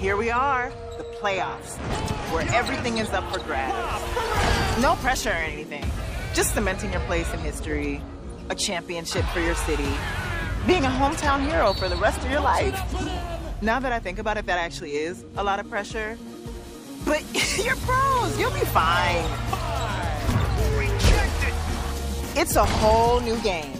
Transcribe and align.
here 0.00 0.16
we 0.16 0.30
are, 0.30 0.72
the 0.96 1.04
playoffs, 1.20 1.76
where 2.32 2.48
everything 2.54 2.96
is 2.96 3.10
up 3.10 3.30
for 3.30 3.38
grabs. 3.40 4.80
No 4.80 4.94
pressure 4.96 5.28
or 5.28 5.34
anything, 5.34 5.84
just 6.32 6.54
cementing 6.54 6.90
your 6.90 7.02
place 7.02 7.30
in 7.34 7.40
history, 7.40 8.00
a 8.48 8.54
championship 8.54 9.26
for 9.26 9.40
your 9.40 9.54
city, 9.54 9.90
being 10.66 10.86
a 10.86 10.88
hometown 10.88 11.46
hero 11.46 11.74
for 11.74 11.90
the 11.90 11.96
rest 11.96 12.18
of 12.24 12.30
your 12.30 12.40
life. 12.40 12.74
Now 13.60 13.78
that 13.78 13.92
I 13.92 13.98
think 13.98 14.18
about 14.18 14.38
it, 14.38 14.46
that 14.46 14.58
actually 14.58 14.92
is 14.92 15.22
a 15.36 15.44
lot 15.44 15.60
of 15.60 15.68
pressure. 15.68 16.16
But 17.04 17.22
you're 17.62 17.76
pros, 17.76 18.38
you'll 18.38 18.54
be 18.54 18.60
fine. 18.60 19.24
It's 22.36 22.56
a 22.56 22.64
whole 22.64 23.20
new 23.20 23.38
game. 23.42 23.79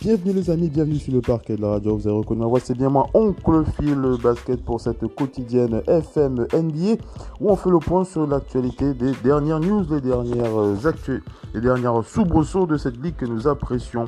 bienvenue 0.00 0.32
les 0.32 0.48
amis, 0.50 0.68
bienvenue 0.68 0.98
sur 0.98 1.12
le 1.12 1.20
parquet 1.20 1.56
de 1.56 1.62
la 1.62 1.70
radio. 1.70 1.96
Vous 1.96 2.06
avez 2.06 2.16
reconnu 2.16 2.40
ma 2.40 2.46
voix, 2.46 2.60
c'est 2.60 2.76
bien 2.76 2.88
moi, 2.88 3.08
Oncle 3.14 3.64
Phil 3.76 4.00
Basket 4.22 4.64
pour 4.64 4.80
cette 4.80 5.06
quotidienne 5.14 5.82
FM 5.86 6.46
NBA 6.52 7.02
où 7.40 7.50
on 7.50 7.56
fait 7.56 7.70
le 7.70 7.78
point 7.78 8.04
sur 8.04 8.26
l'actualité 8.26 8.94
des 8.94 9.12
dernières 9.24 9.58
news, 9.58 9.84
les 9.90 10.00
dernières 10.00 10.86
actus, 10.86 11.22
les 11.52 11.60
dernières 11.60 12.04
soubresauts 12.04 12.66
de 12.66 12.76
cette 12.76 13.02
ligue 13.02 13.16
que 13.16 13.26
nous 13.26 13.48
apprécions 13.48 14.04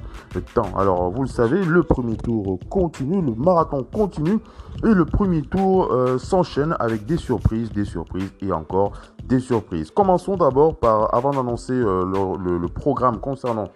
tant. 0.55 0.73
Alors 0.77 1.11
vous 1.11 1.23
le 1.23 1.29
savez, 1.29 1.65
le 1.65 1.83
premier 1.83 2.17
tour 2.17 2.59
continue, 2.69 3.21
le 3.21 3.35
marathon 3.35 3.85
continue 3.85 4.39
et 4.85 4.95
le 4.95 5.05
premier 5.05 5.43
tour 5.43 5.93
euh, 5.93 6.19
s'enchaîne 6.19 6.77
avec 6.79 7.05
des 7.07 7.17
surprises, 7.17 7.73
des 7.73 7.85
surprises 7.85 8.33
et 8.43 8.53
encore 8.53 8.93
des 9.25 9.41
surprises. 9.41 9.91
Commençons 9.91 10.37
d'abord 10.37 10.77
par, 10.77 11.13
avant 11.15 11.31
d'annoncer 11.31 11.73
euh, 11.73 12.05
le, 12.05 12.51
le, 12.51 12.59
le 12.59 12.69
programme 12.69 13.19
concernant 13.19 13.69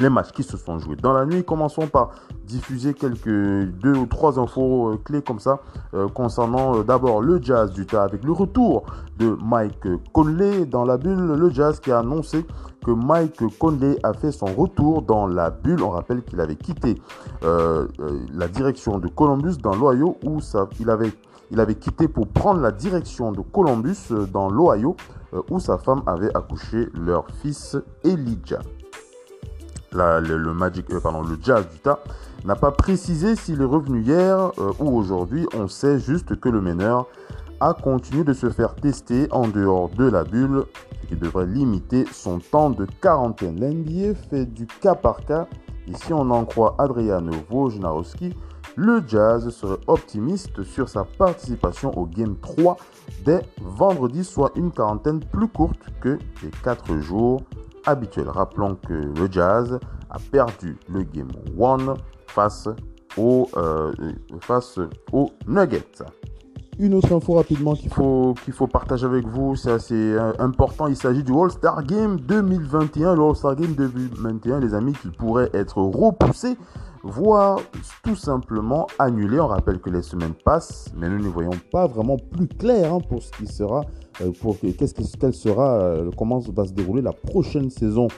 les 0.00 0.08
matchs 0.08 0.32
qui 0.32 0.42
se 0.42 0.56
sont 0.56 0.78
joués 0.78 0.96
dans 0.96 1.12
la 1.12 1.24
nuit. 1.24 1.44
Commençons 1.44 1.86
par 1.86 2.10
diffuser 2.44 2.94
quelques 2.94 3.26
deux 3.26 3.96
ou 3.96 4.06
trois 4.06 4.38
infos 4.38 4.92
euh, 4.92 5.00
clés 5.02 5.22
comme 5.22 5.38
ça 5.38 5.60
euh, 5.94 6.08
concernant 6.08 6.76
euh, 6.76 6.82
d'abord 6.82 7.22
le 7.22 7.40
Jazz 7.40 7.72
du 7.72 7.86
tas 7.86 8.02
avec 8.02 8.24
le 8.24 8.32
retour 8.32 8.84
de 9.18 9.36
Mike 9.42 9.86
Conley 10.12 10.66
dans 10.66 10.84
la 10.84 10.96
bulle. 10.96 11.34
Le 11.34 11.50
Jazz 11.50 11.80
qui 11.80 11.92
a 11.92 12.00
annoncé 12.00 12.46
que 12.84 12.90
Mike 12.90 13.42
Conley 13.58 13.98
a 14.02 14.12
fait 14.12 14.32
son 14.32 14.46
retour 14.46 15.02
dans 15.02 15.26
la 15.26 15.50
bulle. 15.50 15.82
On 15.82 15.90
rappelle 15.90 16.22
qu'il 16.22 16.40
avait 16.40 16.56
quitté 16.56 17.00
la 17.42 18.48
direction 18.48 18.98
de 18.98 19.06
Columbus 19.06 19.56
dans 19.62 19.76
l'Ohio 19.76 20.16
où 20.24 20.40
il 20.80 20.90
avait 21.60 21.74
quitté 21.76 22.08
pour 22.08 22.26
prendre 22.26 22.60
la 22.60 22.72
direction 22.72 23.30
de 23.30 23.40
Columbus 23.40 24.08
dans 24.32 24.50
l'Ohio 24.50 24.96
où 25.48 25.60
sa 25.60 25.78
femme 25.78 26.02
avait 26.06 26.36
accouché 26.36 26.88
leur 26.92 27.24
fils 27.40 27.76
Elijah 28.02 28.58
le, 29.94 30.52
Magic, 30.52 30.90
euh, 30.90 31.00
le 31.28 31.38
Jazz 31.42 31.68
d'Utah 31.68 32.00
n'a 32.44 32.56
pas 32.56 32.70
précisé 32.70 33.36
s'il 33.36 33.60
est 33.60 33.66
revenu 33.66 34.02
hier 34.02 34.52
euh, 34.58 34.72
ou 34.78 34.96
aujourd'hui. 34.96 35.46
On 35.54 35.68
sait 35.68 35.98
juste 35.98 36.38
que 36.40 36.48
le 36.48 36.60
meneur 36.60 37.06
a 37.60 37.74
continué 37.74 38.24
de 38.24 38.32
se 38.32 38.50
faire 38.50 38.74
tester 38.74 39.28
en 39.30 39.46
dehors 39.46 39.88
de 39.90 40.04
la 40.04 40.24
bulle, 40.24 40.64
ce 41.02 41.06
qui 41.08 41.16
devrait 41.16 41.46
limiter 41.46 42.04
son 42.12 42.38
temps 42.38 42.70
de 42.70 42.86
quarantaine. 43.00 43.60
L'NBA 43.60 44.14
fait 44.30 44.46
du 44.46 44.66
cas 44.66 44.94
par 44.94 45.24
cas. 45.24 45.46
Et 45.86 45.94
si 45.94 46.12
on 46.12 46.30
en 46.30 46.44
croit 46.44 46.74
Adriano 46.78 47.32
Wojnarowski, 47.50 48.34
le 48.76 49.02
Jazz 49.06 49.50
serait 49.50 49.78
optimiste 49.86 50.62
sur 50.62 50.88
sa 50.88 51.04
participation 51.04 51.96
au 51.98 52.06
Game 52.06 52.36
3 52.40 52.76
dès 53.24 53.42
vendredi, 53.60 54.24
soit 54.24 54.50
une 54.56 54.70
quarantaine 54.70 55.20
plus 55.20 55.48
courte 55.48 55.82
que 56.00 56.18
les 56.42 56.50
4 56.62 56.98
jours 56.98 57.42
habituel. 57.86 58.28
Rappelons 58.28 58.76
que 58.76 58.92
le 58.92 59.30
Jazz 59.30 59.78
a 60.10 60.18
perdu 60.30 60.76
le 60.88 61.02
Game 61.02 61.30
1 61.60 61.94
face 62.26 62.68
aux, 63.16 63.48
euh, 63.56 63.92
face 64.40 64.78
aux 65.12 65.30
Nuggets. 65.46 66.02
Une 66.78 66.94
autre 66.94 67.14
info 67.14 67.34
rapidement 67.34 67.74
qu'il 67.74 67.92
faut, 67.92 68.34
qu'il 68.44 68.54
faut 68.54 68.66
partager 68.66 69.04
avec 69.04 69.26
vous, 69.26 69.56
c'est 69.56 69.72
assez 69.72 70.16
important, 70.38 70.86
il 70.86 70.96
s'agit 70.96 71.22
du 71.22 71.32
All-Star 71.32 71.84
Game 71.84 72.18
2021. 72.20 73.14
Le 73.14 73.22
All-Star 73.22 73.56
Game 73.56 73.74
2021, 73.74 74.60
les 74.60 74.72
amis, 74.72 74.94
qui 74.94 75.08
pourrait 75.08 75.50
être 75.52 75.82
repoussé, 75.82 76.56
voire 77.02 77.60
tout 78.02 78.16
simplement 78.16 78.86
annulé. 78.98 79.40
On 79.40 79.48
rappelle 79.48 79.80
que 79.80 79.90
les 79.90 80.02
semaines 80.02 80.34
passent, 80.44 80.92
mais 80.96 81.08
nous 81.08 81.18
ne 81.18 81.28
voyons 81.28 81.58
pas 81.70 81.86
vraiment 81.86 82.16
plus 82.16 82.48
clair 82.48 82.92
hein, 82.92 83.00
pour 83.08 83.22
ce 83.22 83.30
qui 83.32 83.46
sera 83.46 83.84
pour 84.40 84.58
qu'est-ce 84.58 85.16
qu'elle 85.16 85.34
sera, 85.34 85.96
comment 86.16 86.38
va 86.38 86.64
se 86.64 86.72
dérouler 86.72 87.02
la 87.02 87.12
prochaine 87.12 87.70
saison 87.70 88.08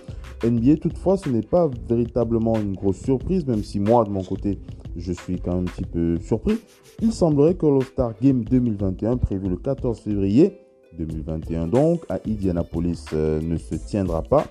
NBA. 0.43 0.77
Toutefois, 0.77 1.17
ce 1.17 1.28
n'est 1.28 1.43
pas 1.43 1.71
véritablement 1.89 2.56
une 2.56 2.75
grosse 2.75 2.99
surprise, 2.99 3.47
même 3.47 3.62
si 3.62 3.81
moi, 3.81 4.05
de 4.05 4.11
mon 4.11 4.23
côté, 4.23 4.59
je 4.97 5.12
suis 5.12 5.41
quand 5.41 5.55
même 5.55 5.65
un 5.65 5.71
petit 5.71 5.84
peu 5.84 6.19
surpris. 6.19 6.59
Il 7.00 7.12
semblerait 7.12 7.55
que 7.55 7.67
l'All-Star 7.67 8.15
Game 8.21 8.44
2021, 8.44 9.17
prévu 9.17 9.49
le 9.49 9.56
14 9.56 10.00
février 10.00 10.61
2021 10.99 11.67
donc, 11.69 12.05
à 12.09 12.19
Indianapolis, 12.27 13.06
euh, 13.12 13.41
ne 13.41 13.56
se 13.56 13.75
tiendra 13.75 14.23
pas. 14.23 14.44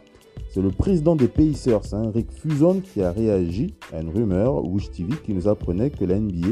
C'est 0.54 0.62
le 0.62 0.70
président 0.70 1.16
des 1.16 1.28
Pacers, 1.28 1.96
hein, 1.96 2.12
Rick 2.14 2.32
Fuson, 2.32 2.82
qui 2.82 3.02
a 3.02 3.12
réagi 3.12 3.74
à 3.92 4.02
une 4.02 4.10
rumeur, 4.10 4.64
Wish 4.64 4.92
TV, 4.92 5.16
qui 5.26 5.34
nous 5.34 5.48
apprenait 5.48 5.90
que 5.90 6.06
la 6.06 6.20
NBA 6.20 6.50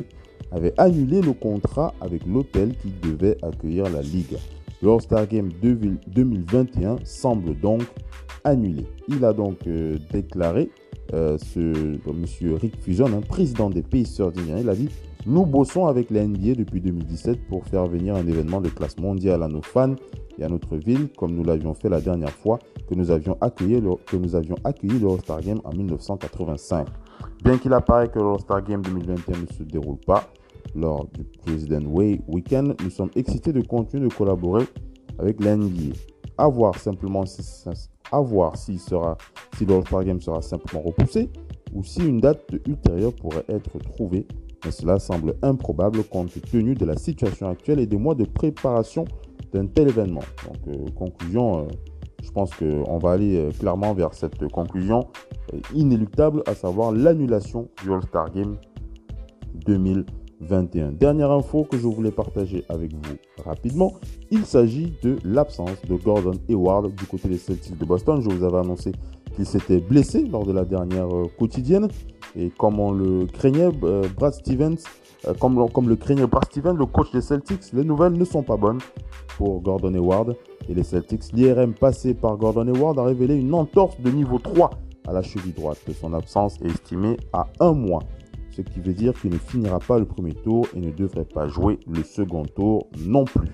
avait 0.52 0.74
annulé 0.80 1.22
le 1.22 1.34
contrat 1.34 1.94
avec 2.02 2.26
l'hôtel 2.26 2.76
qui 2.78 2.92
devait 3.08 3.38
accueillir 3.44 3.88
la 3.92 4.02
Ligue. 4.02 4.40
Le 4.82 4.90
All-Star 4.90 5.28
Game 5.28 5.52
2021 5.62 6.96
semble 7.04 7.56
donc 7.60 7.84
annulé. 8.44 8.88
Il 9.08 9.24
a 9.24 9.34
donc 9.34 9.68
euh, 9.68 10.00
déclaré, 10.12 10.72
euh, 11.14 11.38
ce 11.38 12.00
monsieur 12.12 12.56
Rick 12.56 12.82
Fuson, 12.82 13.06
un 13.06 13.22
président 13.22 13.70
des 13.70 13.84
Pacers 13.84 14.32
d'Indiana, 14.32 14.62
il 14.62 14.70
a 14.70 14.76
dit 14.76 14.90
Nous 15.28 15.46
bossons 15.46 15.86
avec 15.86 16.10
la 16.10 16.26
NBA 16.26 16.56
depuis 16.56 16.82
2017 16.82 17.48
pour 17.48 17.64
faire 17.66 17.86
venir 17.86 18.16
un 18.16 18.26
événement 18.26 18.60
de 18.60 18.70
classe 18.70 18.98
mondiale 18.98 19.44
à 19.44 19.48
nos 19.48 19.62
fans 19.62 19.96
et 20.40 20.44
à 20.44 20.50
notre 20.50 20.78
ville, 20.78 21.10
comme 21.16 21.36
nous 21.36 21.44
l'avions 21.44 21.76
fait 21.76 21.90
la 21.90 22.02
dernière 22.02 22.32
fois 22.32 22.58
que 22.90 22.96
nous 22.96 23.12
avions 23.12 23.38
accueilli 23.40 23.80
le, 23.80 23.92
que 24.08 24.18
nous 24.18 24.36
avions 24.36 24.56
accueilli 24.64 24.98
le 24.98 25.08
All-Star 25.08 25.42
Game 25.42 25.62
en 25.64 25.74
1985. 25.74 26.88
Bien 27.44 27.60
qu'il 27.60 27.72
apparaît 27.74 28.10
que 28.10 28.18
le 28.18 28.30
All-Star 28.30 28.64
Game 28.64 28.82
2021 28.82 29.42
ne 29.42 29.46
se 29.46 29.62
déroule 29.62 30.00
pas, 30.00 30.24
lors 30.74 31.06
du 31.06 31.24
President 31.24 31.86
Way 31.86 32.22
Weekend, 32.28 32.76
nous 32.84 32.90
sommes 32.90 33.12
excités 33.16 33.54
de 33.54 33.62
continuer 33.62 34.08
de 34.08 34.14
collaborer 34.14 34.66
avec 35.20 35.40
l'NBA. 35.44 35.96
À 36.36 36.48
voir 36.48 36.76
simplement 36.80 37.28
si, 37.28 37.44
à 38.12 38.20
voir 38.20 38.58
si, 38.58 38.80
sera, 38.80 39.20
si 39.56 39.66
le 39.66 39.76
All-Star 39.76 40.04
Game 40.04 40.20
sera 40.20 40.42
simplement 40.42 40.82
repoussé 40.82 41.30
ou 41.76 41.84
si 41.84 42.04
une 42.08 42.20
date 42.20 42.44
ultérieure 42.68 43.14
pourrait 43.14 43.46
être 43.48 43.78
trouvée, 43.78 44.26
mais 44.66 44.72
cela 44.72 45.00
semble 45.00 45.36
improbable 45.42 46.04
compte 46.04 46.40
tenu 46.52 46.76
de 46.76 46.86
la 46.86 46.98
situation 46.98 47.50
actuelle 47.50 47.80
et 47.80 47.86
des 47.88 47.98
mois 47.98 48.16
de 48.16 48.26
préparation 48.26 49.06
d'un 49.54 49.66
tel 49.66 49.90
événement. 49.90 50.24
Donc, 50.46 50.58
euh, 50.68 50.90
conclusion, 50.96 51.62
euh, 51.62 51.64
je 52.24 52.32
pense 52.32 52.52
qu'on 52.56 52.98
va 52.98 53.12
aller 53.12 53.38
euh, 53.38 53.52
clairement 53.52 53.94
vers 53.94 54.14
cette 54.14 54.48
conclusion 54.50 55.08
inéluctable, 55.74 56.44
à 56.46 56.56
savoir 56.56 56.92
l'annulation 56.92 57.68
du 57.84 57.92
All-Star 57.92 58.32
Game 58.32 58.58
2020. 59.66 60.06
21. 60.42 60.94
Dernière 60.94 61.32
info 61.32 61.64
que 61.64 61.78
je 61.78 61.88
voulais 61.88 62.12
partager 62.12 62.66
avec 62.68 62.92
vous 62.94 63.16
rapidement, 63.46 63.94
il 64.32 64.46
s'agit 64.46 64.94
de 65.04 65.18
l'absence 65.24 65.82
de 65.88 65.96
Gordon 65.96 66.34
Hayward 66.50 66.94
du 66.96 67.06
côté 67.06 67.30
des 67.30 67.38
Celtics 67.38 67.78
de 67.78 67.86
Boston. 67.86 68.22
Je 68.22 68.30
vous 68.30 68.44
avais 68.44 68.58
annoncé 68.58 68.92
qu'il 69.36 69.46
s'était 69.46 69.80
blessé 69.80 70.26
lors 70.26 70.46
de 70.46 70.52
la 70.52 70.66
dernière 70.66 71.08
quotidienne 71.38 71.88
et 72.36 72.50
comme 72.58 72.80
on 72.80 72.92
le 72.92 73.26
craignait, 73.26 73.70
euh, 73.84 74.04
Brad 74.16 74.34
Stevens, 74.34 74.78
euh, 75.28 75.34
comme, 75.34 75.90
le 75.90 75.96
craignait 75.96 76.28
Brad 76.28 76.46
Stevens, 76.46 76.76
le 76.78 76.86
coach 76.86 77.12
des 77.12 77.22
Celtics, 77.22 77.74
les 77.74 77.84
nouvelles 77.84 78.14
ne 78.14 78.26
sont 78.26 78.44
pas 78.44 78.58
bonnes 78.58 78.80
pour 79.38 79.62
Gordon 79.62 79.94
Hayward 79.94 80.36
et 80.70 80.74
les 80.74 80.84
Celtics. 80.84 81.34
L'IRM 81.34 81.74
passé 81.74 82.14
par 82.14 82.38
Gordon 82.38 82.74
Hayward 82.74 83.00
a 83.00 83.04
révélé 83.04 83.36
une 83.36 83.54
entorse 83.54 84.00
de 84.00 84.10
niveau 84.12 84.40
3 84.40 84.70
à 85.08 85.14
la 85.14 85.22
cheville 85.22 85.54
droite. 85.54 85.80
Son 86.00 86.14
absence 86.14 86.58
est 86.62 86.68
estimée 86.68 87.18
à 87.34 87.48
un 87.60 87.74
mois 87.74 88.02
ce 88.52 88.62
qui 88.62 88.82
veut 88.82 88.94
dire 88.94 89.14
qu'il 89.20 89.32
ne 89.32 89.38
finira 89.38 89.80
pas 89.80 89.98
le 89.98 90.06
premier 90.06 90.34
tour 90.34 90.68
et 90.76 90.80
ne 90.80 90.92
devrait 90.92 91.26
pas 91.26 91.48
jouer 91.48 91.80
le 91.88 92.04
second 92.04 92.44
tour 92.44 92.88
non 93.00 93.24
plus. 93.24 93.50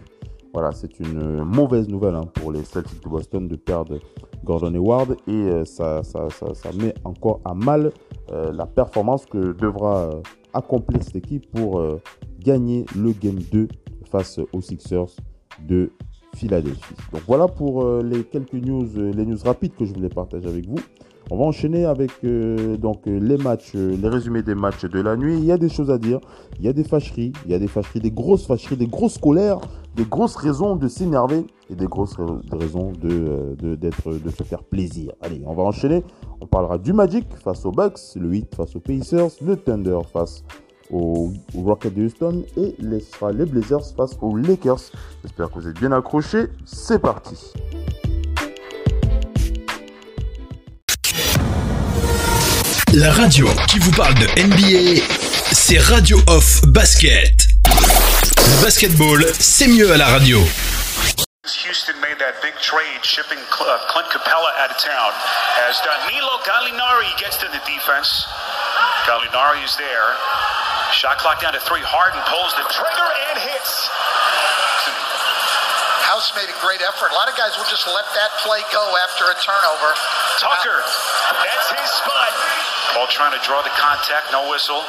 Voilà, 0.59 0.71
c'est 0.71 0.99
une 0.99 1.43
mauvaise 1.43 1.87
nouvelle 1.87 2.15
hein, 2.15 2.25
pour 2.33 2.51
les 2.51 2.63
Celtics 2.63 3.03
de 3.03 3.07
Boston 3.07 3.47
de 3.47 3.55
perdre 3.55 3.99
Gordon 4.43 4.73
Hayward 4.73 5.15
et 5.27 5.31
euh, 5.31 5.65
ça, 5.65 6.01
ça, 6.01 6.29
ça, 6.31 6.71
met 6.73 6.95
encore 7.03 7.41
à 7.45 7.53
mal 7.53 7.91
euh, 8.31 8.51
la 8.51 8.65
performance 8.65 9.27
que 9.27 9.53
devra 9.53 9.97
euh, 9.97 10.21
accomplir 10.55 11.03
cette 11.03 11.17
équipe 11.17 11.47
pour 11.51 11.77
euh, 11.79 12.01
gagner 12.39 12.87
le 12.95 13.11
Game 13.11 13.37
2 13.51 13.67
face 14.09 14.39
aux 14.51 14.61
Sixers 14.61 15.15
de 15.69 15.91
Philadelphie. 16.35 16.95
Donc 17.13 17.21
voilà 17.27 17.47
pour 17.47 17.83
euh, 17.83 18.01
les 18.01 18.23
quelques 18.23 18.53
news, 18.53 18.87
les 18.95 19.27
news 19.27 19.37
rapides 19.45 19.75
que 19.75 19.85
je 19.85 19.93
voulais 19.93 20.09
partager 20.09 20.47
avec 20.47 20.65
vous. 20.65 20.79
On 21.29 21.37
va 21.37 21.43
enchaîner 21.43 21.85
avec 21.85 22.11
euh, 22.23 22.77
donc 22.77 23.01
les 23.05 23.37
matchs, 23.37 23.73
les 23.73 24.07
résumés 24.07 24.43
des 24.43 24.55
matchs 24.55 24.85
de 24.85 25.01
la 25.01 25.17
nuit. 25.17 25.37
Il 25.37 25.43
y 25.43 25.51
a 25.51 25.57
des 25.57 25.67
choses 25.67 25.91
à 25.91 25.97
dire, 25.97 26.19
il 26.57 26.65
y 26.65 26.69
a 26.69 26.73
des 26.73 26.85
fâcheries, 26.85 27.33
il 27.45 27.51
y 27.51 27.53
a 27.53 27.59
des 27.59 27.67
fâcheries, 27.67 27.99
des 27.99 28.11
grosses 28.11 28.45
fâcheries, 28.45 28.77
des 28.77 28.87
grosses 28.87 29.17
colères, 29.17 29.59
des 29.95 30.05
grosses 30.05 30.37
raisons 30.37 30.77
de 30.77 30.87
s'énerver 30.87 31.45
et 31.69 31.75
des 31.75 31.87
grosses 31.87 32.15
raisons 32.51 32.93
de, 33.01 33.55
de, 33.57 33.75
d'être, 33.75 34.13
de 34.13 34.29
se 34.29 34.43
faire 34.43 34.63
plaisir. 34.63 35.11
Allez, 35.21 35.41
on 35.45 35.53
va 35.53 35.63
enchaîner. 35.63 36.03
On 36.39 36.45
parlera 36.45 36.77
du 36.77 36.93
Magic 36.93 37.25
face 37.43 37.65
aux 37.65 37.71
Bucks, 37.71 37.99
le 38.15 38.29
8 38.29 38.55
face 38.55 38.75
aux 38.75 38.79
Pacers, 38.79 39.31
le 39.41 39.57
Thunder 39.57 39.99
face 40.13 40.43
aux 40.91 41.33
Rockets 41.53 41.93
de 41.93 42.05
Houston 42.05 42.43
et 42.55 42.75
les, 42.79 43.03
les 43.33 43.45
Blazers 43.45 43.85
face 43.95 44.17
aux 44.21 44.35
Lakers. 44.35 44.91
J'espère 45.23 45.49
que 45.49 45.59
vous 45.59 45.67
êtes 45.67 45.79
bien 45.79 45.91
accrochés. 45.91 46.45
C'est 46.65 46.99
parti. 46.99 47.53
La 52.93 53.11
radio 53.11 53.47
qui 53.67 53.79
vous 53.79 53.91
parle 53.91 54.15
de 54.15 54.27
NBA, 54.39 55.03
c'est 55.51 55.77
Radio 55.77 56.17
Off 56.27 56.61
Basket. 56.67 57.35
Le 57.67 58.63
basketball, 58.63 59.25
c'est 59.37 59.67
mieux 59.67 59.91
à 59.91 59.97
la 59.97 60.07
radio. 60.07 60.39
Houston 61.67 61.99
made 61.99 62.17
that 62.17 62.39
big 62.41 62.55
trade 62.63 63.03
shipping 63.03 63.37
uh, 63.37 63.77
Clint 63.91 64.07
Capella 64.09 64.51
out 64.63 64.71
of 64.71 64.79
town. 64.79 65.11
As 65.67 65.75
Danilo 65.83 66.39
Gallinari 66.47 67.11
gets 67.19 67.35
to 67.37 67.47
the 67.51 67.59
defense. 67.67 68.25
Gallinari 69.03 69.63
is 69.67 69.75
there. 69.75 70.15
Shot 70.95 71.19
clock 71.19 71.41
down 71.41 71.53
to 71.53 71.59
three. 71.59 71.83
Harden 71.83 72.23
pulls 72.31 72.55
the 72.55 72.65
trigger 72.71 73.09
and 73.29 73.37
hits. 73.51 73.91
House 76.07 76.31
made 76.39 76.47
a 76.47 76.57
great 76.63 76.79
effort. 76.87 77.11
A 77.11 77.15
lot 77.19 77.27
of 77.27 77.35
guys 77.35 77.51
will 77.59 77.67
just 77.67 77.83
let 77.83 78.07
that 78.15 78.31
play 78.47 78.63
go 78.71 78.79
after 79.03 79.27
a 79.27 79.35
turnover. 79.43 79.91
Tucker, 80.39 80.79
that's 81.43 81.67
his 81.67 81.89
spot. 81.99 82.76
Ball 82.93 83.07
trying 83.07 83.31
to 83.31 83.43
draw 83.45 83.61
the 83.61 83.73
contact, 83.75 84.31
no 84.31 84.49
whistle. 84.49 84.81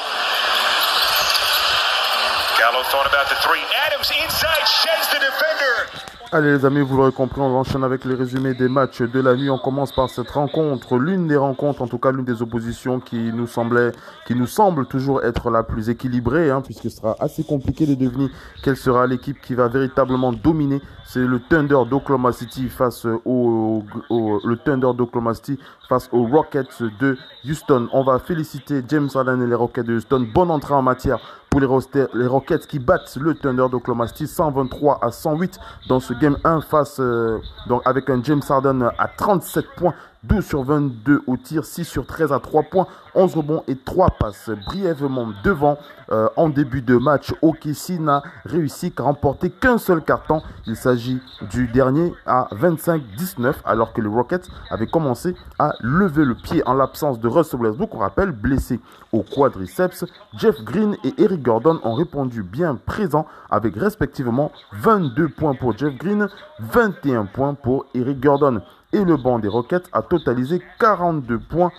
Gallo 2.58 2.82
thought 2.90 3.06
about 3.06 3.28
the 3.28 3.36
three. 3.36 3.62
Adams 3.86 4.10
inside, 4.22 4.66
sheds 4.66 5.08
the 5.08 5.20
defender. 5.20 6.08
Allez 6.30 6.52
les 6.52 6.64
amis, 6.66 6.82
vous 6.82 6.96
l'aurez 6.96 7.12
compris, 7.12 7.40
on 7.40 7.56
enchaîne 7.56 7.82
avec 7.84 8.04
les 8.04 8.14
résumés 8.14 8.52
des 8.52 8.68
matchs 8.68 9.00
de 9.00 9.20
la 9.20 9.34
nuit. 9.34 9.48
On 9.48 9.58
commence 9.58 9.92
par 9.92 10.10
cette 10.10 10.28
rencontre, 10.28 10.98
l'une 10.98 11.26
des 11.26 11.38
rencontres, 11.38 11.80
en 11.80 11.88
tout 11.88 11.98
cas 11.98 12.12
l'une 12.12 12.26
des 12.26 12.42
oppositions 12.42 13.00
qui 13.00 13.16
nous 13.32 13.46
semblait, 13.46 13.92
qui 14.26 14.34
nous 14.34 14.46
semble 14.46 14.86
toujours 14.86 15.24
être 15.24 15.50
la 15.50 15.62
plus 15.62 15.88
équilibrée, 15.88 16.50
hein, 16.50 16.60
puisque 16.60 16.82
ce 16.82 16.90
sera 16.90 17.16
assez 17.18 17.44
compliqué 17.44 17.86
de 17.86 17.94
deviner 17.94 18.28
quelle 18.62 18.76
sera 18.76 19.06
l'équipe 19.06 19.40
qui 19.40 19.54
va 19.54 19.68
véritablement 19.68 20.32
dominer. 20.32 20.82
C'est 21.10 21.24
le 21.24 21.40
Thunder 21.40 21.78
d'Oklahoma 21.88 22.32
City 22.32 22.68
face 22.68 23.06
au, 23.24 23.82
le 24.10 24.56
Thunder 24.56 24.90
d'Oklahoma 24.94 25.32
City 25.32 25.58
face 25.88 26.06
aux 26.12 26.26
Rockets 26.26 26.82
de 27.00 27.16
Houston. 27.46 27.88
On 27.94 28.04
va 28.04 28.18
féliciter 28.18 28.82
James 28.86 29.08
Harden 29.14 29.40
et 29.40 29.46
les 29.46 29.54
Rockets 29.54 29.86
de 29.86 29.94
Houston. 29.94 30.28
Bonne 30.34 30.50
entrée 30.50 30.74
en 30.74 30.82
matière 30.82 31.18
pour 31.48 31.60
les, 31.60 32.26
Rockets 32.26 32.66
qui 32.66 32.78
battent 32.78 33.16
le 33.18 33.34
Thunder 33.34 33.68
d'Oklahoma 33.70 34.06
City 34.08 34.26
123 34.26 34.98
à 35.02 35.10
108 35.10 35.58
dans 35.88 35.98
ce 35.98 36.12
game 36.12 36.36
1 36.44 36.60
face 36.60 37.00
euh, 37.00 37.38
donc 37.68 37.80
avec 37.86 38.10
un 38.10 38.22
James 38.22 38.42
Harden 38.46 38.90
à 38.98 39.08
37 39.08 39.64
points 39.78 39.94
12 40.24 40.44
sur 40.44 40.64
22 40.64 41.22
au 41.26 41.36
tir, 41.36 41.64
6 41.64 41.84
sur 41.84 42.06
13 42.06 42.32
à 42.32 42.40
3 42.40 42.64
points, 42.64 42.86
11 43.14 43.36
rebonds 43.36 43.62
et 43.68 43.76
3 43.76 44.10
passes. 44.18 44.50
Brièvement 44.66 45.28
devant 45.44 45.78
euh, 46.10 46.28
en 46.36 46.48
début 46.48 46.82
de 46.82 46.96
match, 46.96 47.32
OKC 47.42 48.00
n'a 48.00 48.22
réussi 48.44 48.90
qu'à 48.90 49.04
remporter 49.04 49.50
qu'un 49.50 49.78
seul 49.78 50.02
carton. 50.02 50.42
Il 50.66 50.76
s'agit 50.76 51.20
du 51.50 51.68
dernier 51.68 52.12
à 52.26 52.48
25-19 52.52 53.54
alors 53.64 53.92
que 53.92 54.00
les 54.00 54.08
Rockets 54.08 54.48
avaient 54.70 54.86
commencé 54.86 55.34
à 55.58 55.72
lever 55.80 56.24
le 56.24 56.34
pied 56.34 56.62
en 56.66 56.74
l'absence 56.74 57.20
de 57.20 57.28
Russell 57.28 57.60
Westbrook, 57.60 57.94
on 57.94 57.98
rappelle, 57.98 58.32
blessé 58.32 58.80
au 59.12 59.22
quadriceps. 59.22 60.04
Jeff 60.36 60.62
Green 60.64 60.96
et 61.04 61.14
Eric 61.18 61.42
Gordon 61.42 61.80
ont 61.84 61.94
répondu 61.94 62.42
bien 62.42 62.74
présents 62.74 63.26
avec 63.50 63.76
respectivement 63.76 64.50
22 64.72 65.28
points 65.28 65.54
pour 65.54 65.76
Jeff 65.76 65.96
Green, 65.96 66.28
21 66.60 67.26
points 67.26 67.54
pour 67.54 67.86
Eric 67.94 68.20
Gordon 68.20 68.60
et 68.92 69.04
le 69.04 69.16
banc 69.16 69.38
des 69.38 69.48
Rockets 69.48 69.88
a 69.92 70.02
totalisé 70.02 70.62
42 70.78 71.38
points. 71.38 71.72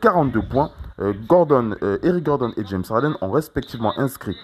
42 0.00 0.38
euh, 0.38 0.42
points. 0.42 0.70
Euh, 1.00 1.12
Gordon, 1.28 1.76
euh, 1.82 1.98
Eric 2.02 2.24
Gordon 2.24 2.52
et 2.56 2.64
James 2.66 2.84
Harden 2.88 3.14
ont 3.20 3.30
respectivement 3.30 3.92
inscrit 3.98 4.36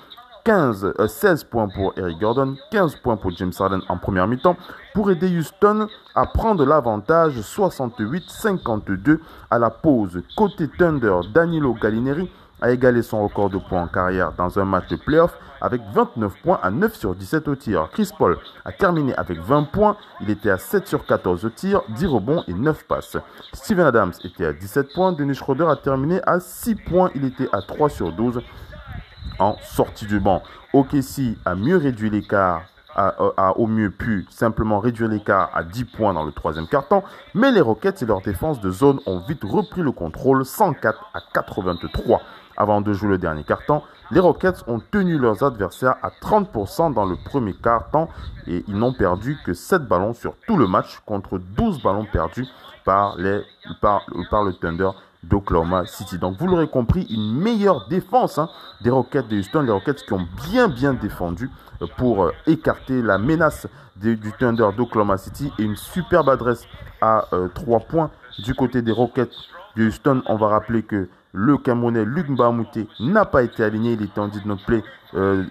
15, 0.44 0.94
16 1.06 1.44
points 1.44 1.68
pour 1.68 1.94
Eric 1.96 2.18
Gordon, 2.18 2.56
15 2.72 2.96
points 2.96 3.16
pour 3.16 3.30
James 3.30 3.52
Harden 3.58 3.80
en 3.88 3.96
première 3.96 4.26
mi-temps 4.26 4.56
pour 4.92 5.10
aider 5.10 5.28
Houston 5.38 5.86
à 6.14 6.26
prendre 6.26 6.66
l'avantage 6.66 7.38
68-52 7.38 9.20
à 9.50 9.58
la 9.58 9.70
pause. 9.70 10.22
Côté 10.36 10.68
Thunder, 10.68 11.20
Danilo 11.32 11.74
Gallinari 11.74 12.28
a 12.62 12.70
égalé 12.70 13.02
son 13.02 13.24
record 13.24 13.50
de 13.50 13.58
points 13.58 13.82
en 13.82 13.88
carrière 13.88 14.32
dans 14.32 14.58
un 14.58 14.64
match 14.64 14.88
de 14.88 14.96
playoff 14.96 15.36
avec 15.60 15.82
29 15.92 16.32
points 16.42 16.60
à 16.62 16.70
9 16.70 16.94
sur 16.94 17.14
17 17.14 17.48
au 17.48 17.56
tir. 17.56 17.88
Chris 17.92 18.10
Paul 18.16 18.38
a 18.64 18.72
terminé 18.72 19.14
avec 19.16 19.40
20 19.40 19.64
points, 19.64 19.96
il 20.20 20.30
était 20.30 20.50
à 20.50 20.58
7 20.58 20.86
sur 20.86 21.04
14 21.04 21.44
au 21.44 21.50
tir, 21.50 21.82
10 21.88 22.06
rebonds 22.06 22.44
et 22.46 22.54
9 22.54 22.84
passes. 22.84 23.16
Steven 23.52 23.84
Adams 23.84 24.12
était 24.24 24.46
à 24.46 24.52
17 24.52 24.92
points, 24.94 25.12
Denis 25.12 25.34
Schroeder 25.34 25.66
a 25.68 25.76
terminé 25.76 26.20
à 26.24 26.38
6 26.38 26.76
points, 26.76 27.10
il 27.16 27.24
était 27.24 27.48
à 27.52 27.62
3 27.62 27.90
sur 27.90 28.12
12 28.12 28.40
en 29.40 29.56
sortie 29.62 30.06
du 30.06 30.20
banc. 30.20 30.42
OKC 30.72 31.36
a 31.44 31.56
mieux 31.56 31.76
réduit 31.76 32.10
l'écart 32.10 32.62
a, 32.94 33.58
au 33.58 33.66
mieux 33.66 33.90
pu 33.90 34.26
simplement 34.30 34.78
réduire 34.78 35.08
l'écart 35.08 35.50
à 35.54 35.64
10 35.64 35.84
points 35.84 36.12
dans 36.12 36.24
le 36.24 36.32
troisième 36.32 36.66
quart-temps, 36.66 37.02
mais 37.34 37.50
les 37.50 37.60
Rockets 37.60 38.02
et 38.02 38.06
leur 38.06 38.20
défense 38.20 38.60
de 38.60 38.70
zone 38.70 39.00
ont 39.06 39.20
vite 39.20 39.44
repris 39.44 39.82
le 39.82 39.92
contrôle 39.92 40.44
104 40.44 41.10
à 41.14 41.20
83. 41.32 42.20
Avant 42.62 42.80
de 42.80 42.92
jouer 42.92 43.08
le 43.08 43.18
dernier 43.18 43.42
quart-temps, 43.42 43.82
les 44.12 44.20
Rockets 44.20 44.62
ont 44.68 44.78
tenu 44.78 45.18
leurs 45.18 45.42
adversaires 45.42 45.96
à 46.00 46.10
30% 46.10 46.94
dans 46.94 47.04
le 47.04 47.16
premier 47.16 47.54
quart-temps 47.54 48.08
et 48.46 48.62
ils 48.68 48.76
n'ont 48.76 48.92
perdu 48.92 49.36
que 49.44 49.52
7 49.52 49.82
ballons 49.88 50.14
sur 50.14 50.36
tout 50.46 50.56
le 50.56 50.68
match 50.68 51.00
contre 51.04 51.38
12 51.38 51.82
ballons 51.82 52.06
perdus 52.12 52.46
par, 52.84 53.16
les, 53.18 53.40
par, 53.80 54.04
le 54.08 54.52
Thunder 54.52 54.90
d'Oklahoma 55.24 55.86
City. 55.86 56.18
Donc 56.18 56.36
vous 56.38 56.46
l'aurez 56.46 56.68
compris, 56.68 57.04
une 57.10 57.34
meilleure 57.34 57.88
défense 57.88 58.38
hein, 58.38 58.48
des 58.80 58.90
Rockets 58.90 59.26
de 59.26 59.38
Houston, 59.38 59.62
les 59.62 59.72
Rockets 59.72 60.04
qui 60.06 60.12
ont 60.12 60.28
bien 60.46 60.68
bien 60.68 60.94
défendu 60.94 61.50
euh, 61.80 61.88
pour 61.96 62.22
euh, 62.22 62.32
écarter 62.46 63.02
la 63.02 63.18
menace 63.18 63.66
du 63.96 64.32
Thunder 64.38 64.68
d'Oklahoma 64.76 65.18
City 65.18 65.52
et 65.58 65.64
une 65.64 65.74
superbe 65.74 66.28
adresse 66.28 66.64
à 67.00 67.26
3 67.56 67.76
euh, 67.76 67.80
points 67.80 68.10
du 68.38 68.54
côté 68.54 68.82
des 68.82 68.92
Rockets 68.92 69.34
de 69.74 69.88
Houston. 69.88 70.22
On 70.26 70.36
va 70.36 70.46
rappeler 70.46 70.84
que 70.84 71.08
le 71.32 71.56
Camerounais 71.58 72.04
Luc 72.04 72.28
Mbamouté 72.28 72.88
n'a 73.00 73.24
pas 73.24 73.42
été 73.42 73.64
aligné. 73.64 73.98
Il 73.98 74.20
en 74.20 74.28
dit 74.28 74.40
de 74.40 74.48
notre 74.48 74.64
play 74.64 74.82
euh, 75.14 75.44